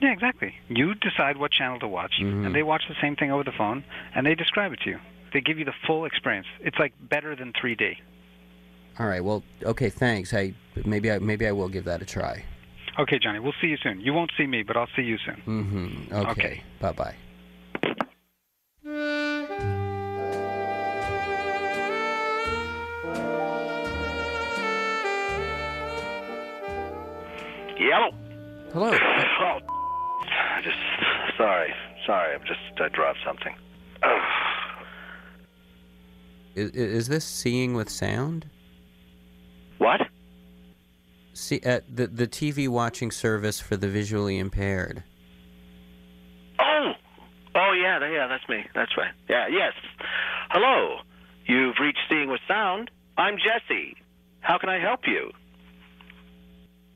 Yeah, 0.00 0.12
exactly. 0.12 0.54
You 0.68 0.94
decide 0.94 1.36
what 1.36 1.50
channel 1.52 1.78
to 1.80 1.88
watch, 1.88 2.14
Mhm. 2.20 2.46
and 2.46 2.54
they 2.54 2.62
watch 2.62 2.84
the 2.88 2.94
same 3.02 3.16
thing 3.16 3.30
over 3.30 3.44
the 3.44 3.52
phone, 3.52 3.84
and 4.14 4.24
they 4.26 4.34
describe 4.34 4.72
it 4.72 4.80
to 4.84 4.90
you. 4.90 4.98
They 5.32 5.40
give 5.40 5.58
you 5.58 5.64
the 5.64 5.74
full 5.86 6.06
experience. 6.06 6.46
It's 6.60 6.78
like 6.78 6.92
better 7.00 7.36
than 7.36 7.52
3D. 7.52 7.98
All 8.98 9.06
right. 9.06 9.22
Well, 9.22 9.42
okay. 9.64 9.88
Thanks. 9.90 10.32
I 10.34 10.54
maybe 10.84 11.10
I 11.10 11.18
maybe 11.18 11.46
I 11.46 11.52
will 11.52 11.68
give 11.68 11.84
that 11.84 12.02
a 12.02 12.04
try. 12.04 12.44
Okay, 12.98 13.18
Johnny, 13.18 13.38
we'll 13.38 13.54
see 13.60 13.68
you 13.68 13.76
soon. 13.82 14.00
You 14.00 14.12
won't 14.12 14.32
see 14.36 14.46
me, 14.46 14.62
but 14.62 14.76
I'll 14.76 14.88
see 14.96 15.02
you 15.02 15.16
soon. 15.24 15.42
Mm-hmm. 15.46 16.14
Okay. 16.14 16.30
Okay. 16.30 16.62
Bye 16.80 16.92
bye. 16.92 17.14
Yellow. 27.78 28.10
Hello. 28.72 28.92
Oh, 28.92 29.58
just 30.62 30.76
sorry, 31.38 31.72
sorry. 32.06 32.34
I'm 32.34 32.42
just 32.46 32.60
I 32.78 32.88
dropped 32.88 33.18
something. 33.24 33.54
Is, 36.54 36.70
is 36.72 37.08
this 37.08 37.24
seeing 37.24 37.74
with 37.74 37.88
sound? 37.88 38.46
What? 39.78 40.00
See, 41.40 41.58
uh, 41.64 41.80
the 41.88 42.06
the 42.06 42.28
TV 42.28 42.68
watching 42.68 43.10
service 43.10 43.60
for 43.60 43.74
the 43.74 43.88
visually 43.88 44.38
impaired. 44.38 45.02
Oh, 46.58 46.92
oh 47.54 47.72
yeah, 47.72 47.98
yeah, 48.10 48.26
that's 48.26 48.46
me. 48.46 48.66
That's 48.74 48.94
right. 48.98 49.12
Yeah, 49.26 49.48
yes. 49.48 49.72
Hello. 50.50 50.98
You've 51.46 51.76
reached 51.80 52.00
Seeing 52.10 52.28
with 52.30 52.42
Sound. 52.46 52.90
I'm 53.16 53.38
Jesse. 53.38 53.96
How 54.40 54.58
can 54.58 54.68
I 54.68 54.78
help 54.78 55.00
you? 55.06 55.30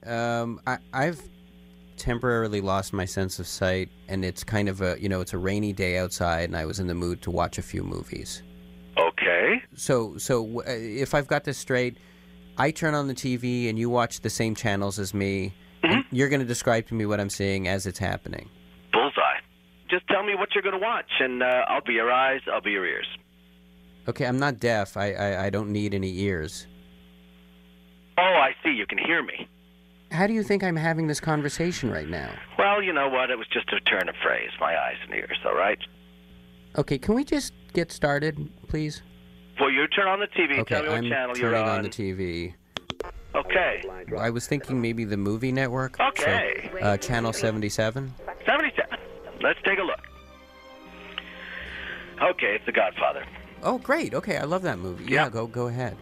Um, 0.07 0.61
I, 0.66 0.76
I've 0.92 1.22
temporarily 1.96 2.61
lost 2.61 2.92
my 2.92 3.07
sense 3.07 3.38
of 3.38 3.46
sight, 3.46 3.88
and 4.09 4.26
it's 4.26 4.44
kind 4.44 4.68
of 4.68 4.83
a 4.83 5.00
you 5.00 5.09
know 5.09 5.22
it's 5.22 5.33
a 5.33 5.38
rainy 5.38 5.72
day 5.72 5.96
outside, 5.96 6.50
and 6.50 6.57
I 6.57 6.66
was 6.66 6.80
in 6.80 6.87
the 6.87 6.94
mood 6.94 7.22
to 7.22 7.30
watch 7.30 7.57
a 7.57 7.62
few 7.62 7.83
movies. 7.83 8.42
Okay. 8.98 9.62
So 9.74 10.18
so 10.18 10.61
uh, 10.61 10.64
if 10.66 11.14
I've 11.14 11.28
got 11.28 11.44
this 11.44 11.57
straight, 11.57 11.96
I 12.56 12.70
turn 12.70 12.94
on 12.94 13.08
the 13.08 13.14
TV 13.14 13.68
and 13.68 13.78
you 13.78 13.90
watch 13.90 14.20
the 14.20 14.30
same 14.30 14.54
channels 14.54 14.98
as 14.98 15.12
me. 15.12 15.54
and 15.82 16.04
You're 16.10 16.28
going 16.28 16.40
to 16.40 16.46
describe 16.46 16.86
to 16.88 16.94
me 16.94 17.06
what 17.06 17.20
I'm 17.20 17.30
seeing 17.30 17.66
as 17.68 17.86
it's 17.86 17.98
happening. 17.98 18.48
Bullseye. 18.92 19.40
Just 19.90 20.06
tell 20.08 20.22
me 20.24 20.34
what 20.34 20.48
you're 20.54 20.62
going 20.62 20.78
to 20.78 20.84
watch, 20.84 21.10
and 21.20 21.42
uh, 21.42 21.46
I'll 21.68 21.82
be 21.82 21.92
your 21.94 22.10
eyes. 22.10 22.40
I'll 22.52 22.60
be 22.62 22.70
your 22.70 22.86
ears. 22.86 23.06
Okay, 24.08 24.26
I'm 24.26 24.38
not 24.38 24.58
deaf. 24.60 24.96
I, 24.96 25.12
I 25.12 25.44
I 25.46 25.50
don't 25.50 25.70
need 25.70 25.94
any 25.94 26.18
ears. 26.20 26.66
Oh, 28.18 28.22
I 28.22 28.50
see. 28.62 28.70
You 28.70 28.86
can 28.86 28.98
hear 28.98 29.22
me. 29.22 29.48
How 30.10 30.26
do 30.26 30.32
you 30.32 30.42
think 30.42 30.62
I'm 30.62 30.76
having 30.76 31.06
this 31.06 31.20
conversation 31.20 31.90
right 31.90 32.08
now? 32.08 32.30
Well, 32.58 32.82
you 32.82 32.92
know 32.92 33.08
what? 33.08 33.30
It 33.30 33.36
was 33.38 33.48
just 33.52 33.72
a 33.72 33.80
turn 33.80 34.08
of 34.08 34.14
phrase. 34.22 34.50
My 34.60 34.76
eyes 34.78 34.96
and 35.04 35.12
ears. 35.14 35.38
All 35.44 35.54
right. 35.56 35.78
Okay, 36.76 36.98
can 36.98 37.14
we 37.14 37.24
just 37.24 37.52
get 37.72 37.90
started, 37.92 38.48
please? 38.68 39.02
Well, 39.60 39.70
you 39.70 39.86
turn 39.88 40.08
on 40.08 40.20
the 40.20 40.26
TV. 40.26 40.58
Okay, 40.60 40.74
tell 40.74 40.82
me 40.84 40.88
I'm 40.90 41.04
channel 41.08 41.36
you're 41.38 41.50
turning 41.52 41.68
on. 41.68 41.76
on 41.78 41.82
the 41.84 41.88
TV. 41.90 42.54
Okay. 43.34 43.82
I 44.18 44.30
was 44.30 44.46
thinking 44.46 44.80
maybe 44.80 45.04
the 45.04 45.16
movie 45.16 45.52
network. 45.52 45.96
so, 45.96 46.04
Okay. 46.08 46.70
uh, 46.80 46.96
channel 46.98 47.32
77. 47.32 48.14
77. 48.46 48.98
Let's 49.40 49.58
take 49.64 49.78
a 49.78 49.82
look. 49.82 50.00
Okay, 52.22 52.54
it's 52.54 52.64
The 52.66 52.72
Godfather. 52.72 53.24
Oh, 53.62 53.78
great. 53.78 54.14
Okay, 54.14 54.36
I 54.36 54.44
love 54.44 54.62
that 54.62 54.78
movie. 54.78 55.04
Yeah, 55.06 55.28
go 55.28 55.46
go 55.46 55.66
ahead. 55.68 55.96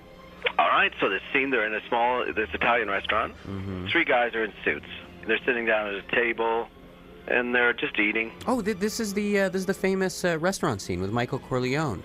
All 0.59 0.69
right, 0.69 0.93
so 1.01 1.09
this 1.09 1.23
scene, 1.33 1.51
they're 1.51 1.67
in 1.67 1.75
a 1.75 1.81
small, 1.89 2.25
this 2.35 2.49
Italian 2.53 2.89
restaurant. 2.89 3.35
Mm-hmm. 3.49 3.87
Three 3.87 4.05
guys 4.05 4.35
are 4.35 4.45
in 4.45 4.53
suits. 4.65 4.87
They're 5.27 5.39
sitting 5.47 5.65
down 5.67 5.87
at 5.89 5.95
a 5.95 6.03
table, 6.15 6.67
and 7.29 7.55
they're 7.55 7.73
just 7.73 7.99
eating. 7.99 8.33
Oh, 8.47 8.61
th- 8.61 8.79
this 8.79 8.99
is 9.01 9.15
the 9.15 9.41
uh, 9.43 9.49
this 9.49 9.61
is 9.61 9.67
the 9.67 9.75
famous 9.75 10.25
uh, 10.25 10.39
restaurant 10.39 10.83
scene 10.83 11.01
with 11.01 11.13
Michael 11.13 11.39
Corleone. 11.39 12.03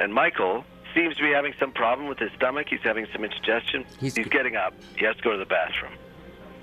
And 0.00 0.12
Michael 0.14 0.64
seems 0.94 1.14
to 1.16 1.22
be 1.22 1.30
having 1.30 1.52
some 1.60 1.72
problem 1.72 2.08
with 2.08 2.18
his 2.18 2.30
stomach. 2.36 2.66
He's 2.70 2.80
having 2.80 3.06
some 3.12 3.22
indigestion. 3.24 3.84
He's- 4.00 4.16
He's 4.16 4.26
getting 4.28 4.56
up. 4.56 4.74
He 4.96 5.04
has 5.04 5.14
to 5.16 5.22
go 5.22 5.30
to 5.32 5.36
the 5.38 5.44
bathroom. 5.44 5.92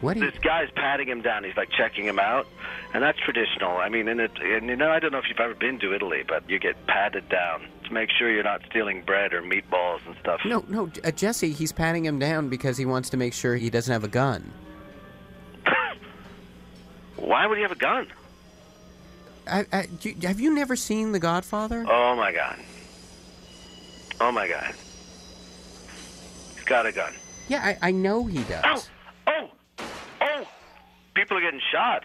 What? 0.02 0.18
you- 0.18 0.30
This 0.30 0.38
guy's 0.40 0.70
patting 0.72 1.08
him 1.08 1.22
down. 1.22 1.44
He's 1.44 1.56
like 1.56 1.70
checking 1.72 2.06
him 2.06 2.20
out, 2.20 2.48
and 2.94 3.02
that's 3.04 3.18
traditional. 3.20 3.78
I 3.78 3.90
mean, 3.90 4.08
and 4.08 4.20
it, 4.20 4.32
and 4.42 4.68
you 4.70 4.76
know, 4.76 4.92
I 4.92 5.00
don't 5.00 5.12
know 5.12 5.18
if 5.20 5.26
you've 5.30 5.40
ever 5.40 5.56
been 5.56 5.80
to 5.80 5.94
Italy, 5.94 6.24
but 6.28 6.48
you 6.50 6.60
get 6.60 6.76
patted 6.88 7.30
down 7.30 7.68
to 7.86 7.94
make 7.94 8.10
sure 8.12 8.30
you're 8.32 8.44
not 8.44 8.62
stealing 8.70 9.02
bread 9.04 9.34
or 9.34 9.42
meatballs 9.42 10.00
and 10.06 10.16
stuff. 10.20 10.42
No, 10.46 10.64
no, 10.68 10.92
uh, 11.04 11.12
Jesse. 11.12 11.52
He's 11.52 11.72
patting 11.72 12.06
him 12.06 12.20
down 12.20 12.50
because 12.50 12.78
he 12.78 12.86
wants 12.86 13.10
to 13.12 13.18
make 13.18 13.34
sure 13.34 13.56
he 13.56 13.70
doesn't 13.70 13.92
have 13.92 14.04
a 14.04 14.08
gun. 14.10 14.52
Why 17.16 17.48
would 17.48 17.58
he 17.58 17.62
have 17.64 17.72
a 17.72 17.76
gun? 17.76 18.08
I, 19.50 19.66
I, 19.72 19.86
do 19.86 20.14
have 20.24 20.40
you 20.40 20.54
never 20.54 20.76
seen 20.76 21.12
The 21.14 21.20
Godfather? 21.20 21.86
Oh 21.90 22.16
my 22.16 22.32
god. 22.34 22.60
Oh 24.20 24.32
my 24.32 24.48
god. 24.48 24.74
He's 26.56 26.64
got 26.66 26.86
a 26.86 26.92
gun. 26.92 27.14
Yeah, 27.48 27.62
I, 27.64 27.90
I 27.90 27.92
know 27.92 28.26
he 28.26 28.44
does. 28.44 28.90
Oh, 29.28 29.50
oh! 29.80 29.86
oh! 30.22 30.48
People 31.16 31.38
are 31.38 31.42
getting 31.42 31.62
shot. 31.72 32.04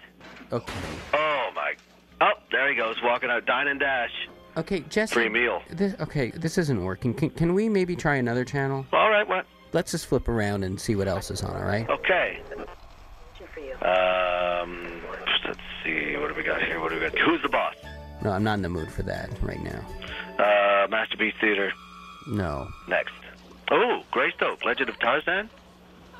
Okay. 0.52 0.72
Oh 1.14 1.50
my. 1.54 1.74
Oh, 2.20 2.32
there 2.50 2.68
he 2.68 2.76
goes, 2.76 2.96
walking 3.02 3.30
out, 3.30 3.46
dine 3.46 3.66
and 3.66 3.80
dash. 3.80 4.28
Okay, 4.56 4.80
Jesse. 4.80 5.14
Free 5.14 5.28
meal. 5.28 5.62
This, 5.70 5.94
okay, 5.98 6.30
this 6.30 6.58
isn't 6.58 6.84
working. 6.84 7.14
Can, 7.14 7.30
can 7.30 7.54
we 7.54 7.68
maybe 7.68 7.96
try 7.96 8.16
another 8.16 8.44
channel? 8.44 8.86
All 8.92 9.10
right, 9.10 9.26
what? 9.26 9.46
Let's 9.72 9.92
just 9.92 10.06
flip 10.06 10.28
around 10.28 10.62
and 10.62 10.78
see 10.78 10.94
what 10.94 11.08
else 11.08 11.30
is 11.30 11.42
on. 11.42 11.56
All 11.56 11.64
right. 11.64 11.88
Okay. 11.88 12.40
Um, 13.80 15.02
let's 15.44 15.58
see. 15.82 16.16
What 16.16 16.28
do 16.28 16.34
we 16.34 16.42
got 16.42 16.62
here? 16.62 16.78
What 16.78 16.90
do 16.90 16.96
we 16.96 17.00
got? 17.00 17.18
Who's 17.18 17.42
the 17.42 17.48
boss? 17.48 17.74
No, 18.22 18.30
I'm 18.30 18.44
not 18.44 18.54
in 18.54 18.62
the 18.62 18.68
mood 18.68 18.92
for 18.92 19.02
that 19.02 19.30
right 19.42 19.60
now. 19.60 19.84
Uh, 20.38 20.86
Masterpiece 20.88 21.34
Theater. 21.40 21.72
No. 22.28 22.68
Next. 22.88 23.12
Oh, 23.70 24.02
Greystoke, 24.10 24.64
Legend 24.64 24.88
of 24.90 24.98
Tarzan. 24.98 25.48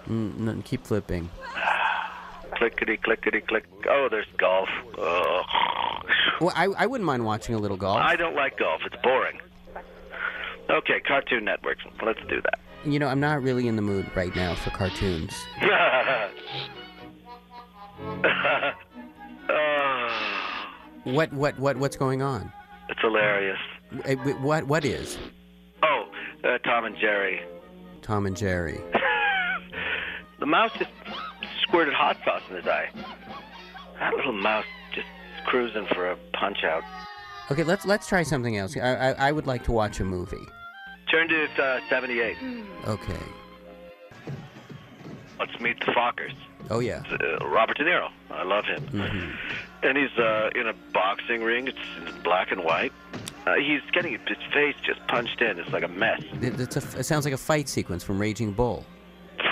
Mm, 0.08 0.36
no 0.38 0.62
keep 0.64 0.84
flipping. 0.86 1.28
Clickety 2.56 2.96
clickety 2.98 3.40
click. 3.40 3.64
Oh, 3.88 4.08
there's 4.10 4.26
golf. 4.36 4.68
Oh. 4.98 5.42
Well, 6.40 6.52
I, 6.54 6.66
I 6.76 6.86
wouldn't 6.86 7.06
mind 7.06 7.24
watching 7.24 7.54
a 7.54 7.58
little 7.58 7.76
golf. 7.76 7.98
I 8.00 8.14
don't 8.16 8.34
like 8.34 8.58
golf. 8.58 8.82
It's 8.84 8.96
boring. 9.02 9.38
Okay, 10.70 11.00
Cartoon 11.00 11.44
Network. 11.44 11.78
Let's 12.04 12.20
do 12.28 12.40
that. 12.42 12.58
You 12.84 12.98
know, 12.98 13.08
I'm 13.08 13.20
not 13.20 13.42
really 13.42 13.68
in 13.68 13.76
the 13.76 13.82
mood 13.82 14.10
right 14.14 14.34
now 14.36 14.54
for 14.54 14.70
cartoons. 14.70 15.32
Oh, 15.62 16.28
What 21.04 21.32
what 21.32 21.58
what 21.58 21.76
what's 21.78 21.96
going 21.96 22.22
on? 22.22 22.52
it's 22.88 23.00
hilarious. 23.00 23.58
Eh, 24.04 24.14
What 24.14 24.64
what 24.66 24.84
is 24.84 25.18
uh, 26.44 26.58
Tom 26.58 26.84
and 26.84 26.96
Jerry. 26.96 27.40
Tom 28.02 28.26
and 28.26 28.36
Jerry? 28.36 28.80
The 30.38 30.46
mouse 30.46 30.72
just 30.76 30.90
squirted 31.62 31.94
hot 31.94 32.16
sauce 32.24 32.42
in 32.50 32.56
his 32.56 32.66
eye. 32.66 32.88
That 34.00 34.12
little 34.14 34.32
mouse 34.32 34.64
just 34.92 35.06
cruising 35.46 35.86
for 35.94 36.10
a 36.10 36.16
punch 36.32 36.64
out. 36.64 36.82
Okay, 37.48 37.62
let's 37.62 37.86
let's 37.86 38.08
try 38.08 38.24
something 38.24 38.56
else. 38.56 38.76
I 38.76 38.80
I, 38.80 39.28
I 39.28 39.30
would 39.30 39.46
like 39.46 39.62
to 39.64 39.72
watch 39.72 40.00
a 40.00 40.04
movie. 40.04 40.44
Turn 41.12 41.28
to 41.28 41.62
uh, 41.62 41.78
78. 41.88 42.36
Okay. 42.88 43.16
Let's 45.38 45.60
meet 45.60 45.78
the 45.78 45.92
Fockers. 45.92 46.34
Oh 46.70 46.80
yeah. 46.80 47.02
Uh, 47.08 47.46
Robert 47.46 47.76
De 47.76 47.84
Niro. 47.84 48.08
I 48.30 48.42
love 48.42 48.64
him. 48.64 48.82
hmm 48.88 49.30
And 49.86 49.96
he's 49.96 50.18
uh, 50.18 50.50
in 50.56 50.66
a 50.66 50.72
boxing 50.92 51.44
ring. 51.44 51.68
It's 51.68 51.78
black 52.24 52.50
and 52.50 52.64
white. 52.64 52.92
Uh, 53.46 53.54
he's 53.56 53.80
getting 53.92 54.12
his 54.12 54.38
face 54.52 54.74
just 54.84 55.04
punched 55.08 55.40
in. 55.42 55.58
It's 55.58 55.70
like 55.72 55.82
a 55.82 55.88
mess. 55.88 56.22
It, 56.40 56.60
it's 56.60 56.76
a, 56.76 56.98
it 57.00 57.04
sounds 57.04 57.24
like 57.24 57.34
a 57.34 57.38
fight 57.38 57.68
sequence 57.68 58.04
from 58.04 58.20
Raging 58.20 58.52
Bull. 58.52 58.84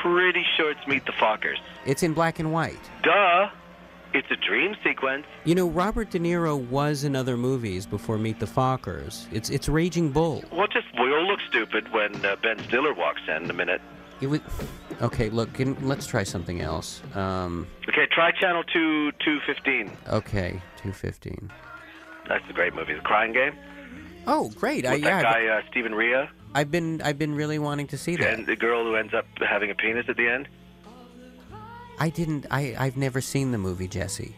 Pretty 0.03 0.45
sure 0.57 0.71
it's 0.71 0.87
Meet 0.87 1.07
the 1.07 1.13
Fockers. 1.13 1.59
It's 1.85 2.03
in 2.03 2.15
black 2.15 2.39
and 2.39 2.53
white. 2.53 2.79
Duh. 3.03 3.49
It's 4.13 4.31
a 4.31 4.37
dream 4.37 4.75
sequence. 4.85 5.25
You 5.45 5.55
know, 5.55 5.69
Robert 5.69 6.11
De 6.11 6.19
Niro 6.19 6.59
was 6.69 7.05
in 7.05 7.15
other 7.15 7.37
movies 7.37 7.87
before 7.87 8.19
Meet 8.19 8.41
the 8.41 8.47
Fockers. 8.47 9.27
It's 9.33 9.51
it's 9.51 9.69
Raging 9.69 10.11
Bull. 10.11 10.43
Well, 10.53 10.67
just 10.67 10.87
we'll 10.99 11.27
look 11.27 11.39
stupid 11.49 11.93
when 11.93 12.25
uh, 12.25 12.35
Ben 12.43 12.59
Stiller 12.65 12.93
walks 12.93 13.21
in 13.29 13.45
in 13.45 13.51
a 13.51 13.53
minute. 13.53 13.81
It 14.21 14.27
was 14.27 14.41
okay. 15.01 15.31
Look, 15.31 15.53
can, 15.55 15.77
let's 15.87 16.07
try 16.07 16.25
something 16.25 16.61
else. 16.61 17.03
Um, 17.15 17.67
Okay, 17.89 18.07
try 18.11 18.33
channel 18.33 18.65
two 18.65 19.13
two 19.25 19.39
fifteen. 19.47 19.91
okay, 20.09 20.61
two 20.77 20.93
fifteen. 20.93 21.51
That's 22.29 22.45
a 22.51 22.53
great 22.53 22.75
movie. 22.75 22.95
The 22.95 23.01
Crying 23.01 23.33
Game. 23.33 23.55
Oh, 24.27 24.51
great! 24.51 24.87
I, 24.87 24.93
With 24.93 25.03
yeah, 25.03 25.23
that 25.23 25.27
I've- 25.37 25.47
guy 25.47 25.53
uh, 25.59 25.63
Stephen 25.71 25.95
Rea 25.95 26.29
I've 26.55 26.71
been 26.71 27.01
I've 27.03 27.19
been 27.19 27.35
really 27.35 27.59
wanting 27.59 27.87
to 27.89 27.99
see 27.99 28.17
that. 28.17 28.35
and 28.35 28.47
the 28.47 28.57
girl 28.57 28.83
who 28.85 28.97
ends 28.97 29.15
up 29.15 29.25
having 29.39 29.71
a 29.71 29.75
penis 29.75 30.07
at 30.09 30.17
the 30.17 30.29
end. 30.29 30.49
I 31.99 32.09
didn't. 32.11 32.47
I 32.51 32.75
I've 32.79 32.97
never 32.97 33.21
seen 33.21 33.53
the 33.53 33.59
movie 33.59 33.87
Jesse. 33.89 34.35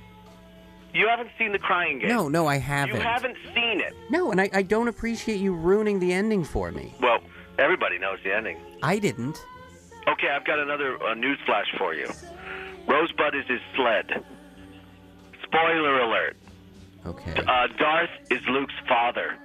You 0.95 1.09
haven't 1.09 1.31
seen 1.39 1.53
The 1.53 1.59
Crying 1.59 2.01
Game. 2.01 2.09
No, 2.11 2.29
no, 2.29 2.47
I 2.47 2.59
haven't. 2.59 2.97
You 2.97 3.01
haven't 3.01 3.37
seen 3.55 3.81
it. 3.81 3.95
No, 4.11 4.31
and 4.31 4.39
I, 4.39 4.51
I 4.53 4.61
don't 4.61 4.89
appreciate 4.89 5.39
you 5.41 5.55
ruining 5.55 5.99
the 6.01 6.13
ending 6.13 6.45
for 6.45 6.71
me. 6.71 6.93
Well, 7.01 7.21
everybody 7.59 7.99
knows 7.99 8.19
the 8.23 8.35
ending. 8.37 8.59
I 8.83 8.99
didn't. 8.99 9.43
Okay, 10.07 10.29
I've 10.29 10.45
got 10.45 10.59
another 10.59 11.03
uh, 11.03 11.15
news 11.15 11.39
flash 11.47 11.65
for 11.79 11.95
you. 11.95 12.11
Rosebud 12.87 13.35
is 13.35 13.47
his 13.47 13.61
sled. 13.75 14.23
Spoiler 15.45 16.01
alert. 16.01 16.37
Okay. 17.07 17.41
Uh, 17.47 17.69
Darth 17.79 18.11
is 18.31 18.41
Luke's 18.49 18.75
father. 18.87 19.37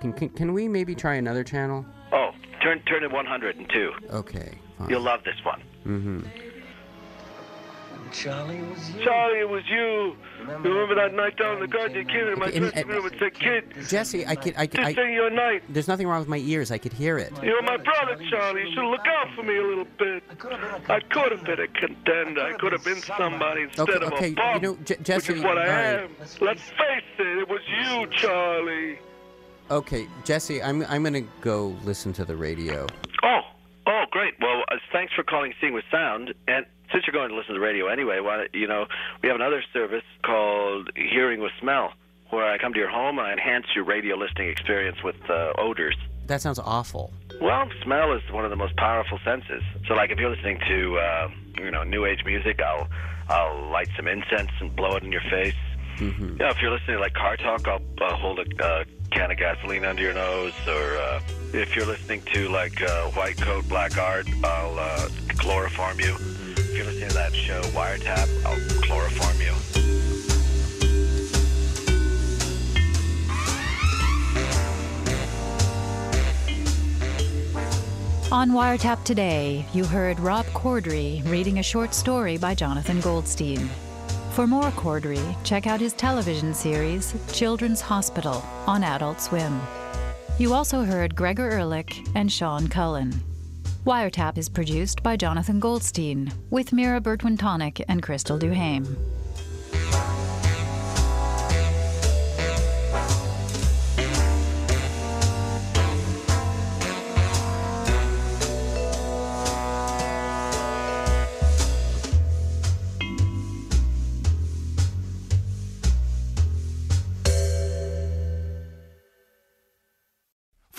Can, 0.00 0.12
can, 0.14 0.28
can 0.30 0.52
we 0.52 0.66
maybe 0.68 0.94
try 0.94 1.14
another 1.14 1.44
channel? 1.44 1.84
Oh, 2.12 2.30
turn 2.62 2.80
turn 2.82 3.02
to 3.02 3.08
102. 3.08 3.92
Okay. 4.10 4.58
You'll 4.88 5.02
love 5.02 5.20
this 5.24 5.36
one. 5.44 5.62
Mm-hmm. 5.86 6.20
Charlie 8.12 8.60
was 8.62 8.90
you. 8.90 9.04
Charlie, 9.04 9.38
it 9.38 9.48
was 9.48 9.62
you. 9.68 10.16
You 10.64 10.72
remember 10.74 10.96
that 10.96 11.14
night 11.14 11.36
down 11.36 11.54
in 11.56 11.60
the 11.60 11.68
garden? 11.68 11.96
You 11.96 12.04
came 12.04 12.26
in 12.26 12.38
my 12.40 12.46
Okay, 12.46 12.56
and- 12.56 12.72
dressing 12.72 12.88
room 12.88 13.06
and 13.06 13.14
said, 13.20 13.34
"Kid, 13.34 13.72
Jesse, 13.88 14.26
I 14.26 14.34
could, 14.34 14.54
I 14.56 14.66
could, 14.66 14.80
this 14.80 14.98
I, 14.98 15.00
ain't 15.02 15.12
your 15.12 15.30
night. 15.30 15.62
there's 15.68 15.86
nothing 15.86 16.08
wrong 16.08 16.18
with 16.18 16.28
my 16.28 16.38
ears. 16.38 16.72
I 16.72 16.78
could 16.78 16.92
hear 16.92 17.18
it. 17.18 17.32
You're 17.42 17.62
my 17.62 17.76
brother, 17.76 18.16
Charlie. 18.28 18.62
You 18.68 18.74
should 18.74 18.90
look 18.90 19.06
out 19.06 19.28
for 19.36 19.44
me 19.44 19.56
a 19.58 19.62
little 19.62 19.86
bit. 19.96 20.24
I 20.88 20.98
could 21.00 21.30
have 21.30 21.44
been 21.44 21.60
a 21.60 21.68
contender. 21.68 22.40
I 22.42 22.54
could 22.54 22.72
have 22.72 22.84
been 22.84 23.00
somebody 23.02 23.62
instead 23.62 23.88
Okay, 23.90 24.04
of 24.06 24.12
okay, 24.14 24.30
a 24.32 24.34
bum, 24.34 24.54
you 24.54 24.60
know, 24.60 24.78
J- 24.84 24.96
Jesse, 25.02 25.32
which 25.32 25.38
is 25.38 25.44
what 25.44 25.58
I 25.58 25.62
all 25.62 25.68
right. 25.98 26.04
am. 26.04 26.10
Let's 26.40 26.62
face 26.62 27.04
it, 27.18 27.26
it 27.38 27.48
was 27.48 27.60
you, 27.68 28.06
Charlie. 28.08 28.98
Okay, 29.70 30.08
Jesse, 30.24 30.62
I'm, 30.62 30.82
I'm 30.88 31.02
gonna 31.04 31.20
go 31.40 31.76
listen 31.84 32.12
to 32.14 32.24
the 32.24 32.36
radio. 32.36 32.86
Oh, 33.22 33.40
oh, 33.86 34.04
great. 34.10 34.34
Well, 34.40 34.62
uh, 34.70 34.76
thanks 34.92 35.12
for 35.14 35.22
calling 35.22 35.52
Seeing 35.60 35.74
with 35.74 35.84
Sound. 35.90 36.34
And 36.48 36.66
since 36.92 37.04
you're 37.06 37.12
going 37.14 37.28
to 37.30 37.36
listen 37.36 37.54
to 37.54 37.60
the 37.60 37.64
radio 37.64 37.86
anyway, 37.86 38.18
why 38.18 38.38
don't- 38.38 38.54
you 38.54 38.66
know, 38.66 38.86
we 39.22 39.28
have 39.28 39.36
another 39.36 39.62
service 39.72 40.02
called 40.24 40.90
Hearing 40.96 41.40
with 41.40 41.52
Smell, 41.60 41.92
where 42.30 42.50
I 42.50 42.58
come 42.58 42.72
to 42.72 42.78
your 42.80 42.88
home 42.90 43.18
and 43.20 43.28
I 43.28 43.32
enhance 43.32 43.66
your 43.76 43.84
radio 43.84 44.16
listening 44.16 44.48
experience 44.48 44.96
with 45.04 45.14
uh, 45.30 45.52
odors. 45.56 45.96
That 46.26 46.40
sounds 46.40 46.58
awful. 46.58 47.12
Well, 47.40 47.68
smell 47.84 48.12
is 48.12 48.22
one 48.32 48.44
of 48.44 48.50
the 48.50 48.56
most 48.56 48.76
powerful 48.76 49.18
senses. 49.24 49.62
So, 49.86 49.94
like, 49.94 50.10
if 50.10 50.18
you're 50.18 50.30
listening 50.30 50.58
to, 50.66 50.98
uh, 50.98 51.28
you 51.58 51.70
know, 51.70 51.84
new 51.84 52.04
age 52.06 52.24
music, 52.24 52.60
I'll 52.60 52.88
I'll 53.28 53.70
light 53.70 53.88
some 53.96 54.08
incense 54.08 54.50
and 54.60 54.74
blow 54.74 54.96
it 54.96 55.04
in 55.04 55.12
your 55.12 55.22
face. 55.30 55.54
Mm-hmm. 55.98 56.38
Yeah, 56.40 56.50
if 56.50 56.60
you're 56.60 56.70
listening 56.72 56.96
to 56.96 57.00
like 57.02 57.14
car 57.14 57.36
talk, 57.36 57.66
I'll 57.68 57.80
uh, 58.00 58.16
hold 58.16 58.40
a 58.40 58.64
uh, 58.64 58.84
can 59.10 59.30
of 59.30 59.36
gasoline 59.36 59.84
under 59.84 60.02
your 60.02 60.14
nose. 60.14 60.52
Or 60.66 60.96
uh, 60.96 61.20
if 61.52 61.74
you're 61.74 61.86
listening 61.86 62.22
to 62.32 62.48
like 62.48 62.80
uh, 62.82 63.10
white 63.10 63.36
coat, 63.36 63.68
black 63.68 63.98
art, 63.98 64.26
I'll 64.44 64.78
uh, 64.78 65.08
chloroform 65.38 66.00
you. 66.00 66.14
If 66.56 66.76
you're 66.76 66.86
listening 66.86 67.08
to 67.08 67.14
that 67.14 67.34
show 67.34 67.60
Wiretap, 67.72 68.28
I'll 68.44 68.82
chloroform 68.82 69.40
you. 69.40 69.52
On 78.32 78.50
Wiretap 78.50 79.02
today, 79.02 79.66
you 79.72 79.84
heard 79.84 80.20
Rob 80.20 80.46
Corddry 80.46 81.28
reading 81.28 81.58
a 81.58 81.64
short 81.64 81.92
story 81.92 82.38
by 82.38 82.54
Jonathan 82.54 83.00
Goldstein. 83.00 83.68
For 84.40 84.46
more 84.46 84.70
Corddry, 84.70 85.36
check 85.44 85.66
out 85.66 85.80
his 85.80 85.92
television 85.92 86.54
series, 86.54 87.14
Children's 87.30 87.82
Hospital, 87.82 88.42
on 88.66 88.82
Adult 88.82 89.20
Swim. 89.20 89.60
You 90.38 90.54
also 90.54 90.82
heard 90.82 91.14
Gregor 91.14 91.50
Ehrlich 91.50 92.02
and 92.14 92.32
Sean 92.32 92.66
Cullen. 92.66 93.12
Wiretap 93.84 94.38
is 94.38 94.48
produced 94.48 95.02
by 95.02 95.18
Jonathan 95.18 95.60
Goldstein, 95.60 96.32
with 96.48 96.72
Mira 96.72 97.02
Burt-Wintonick 97.02 97.84
and 97.86 98.02
Crystal 98.02 98.38
Duhame. 98.38 98.96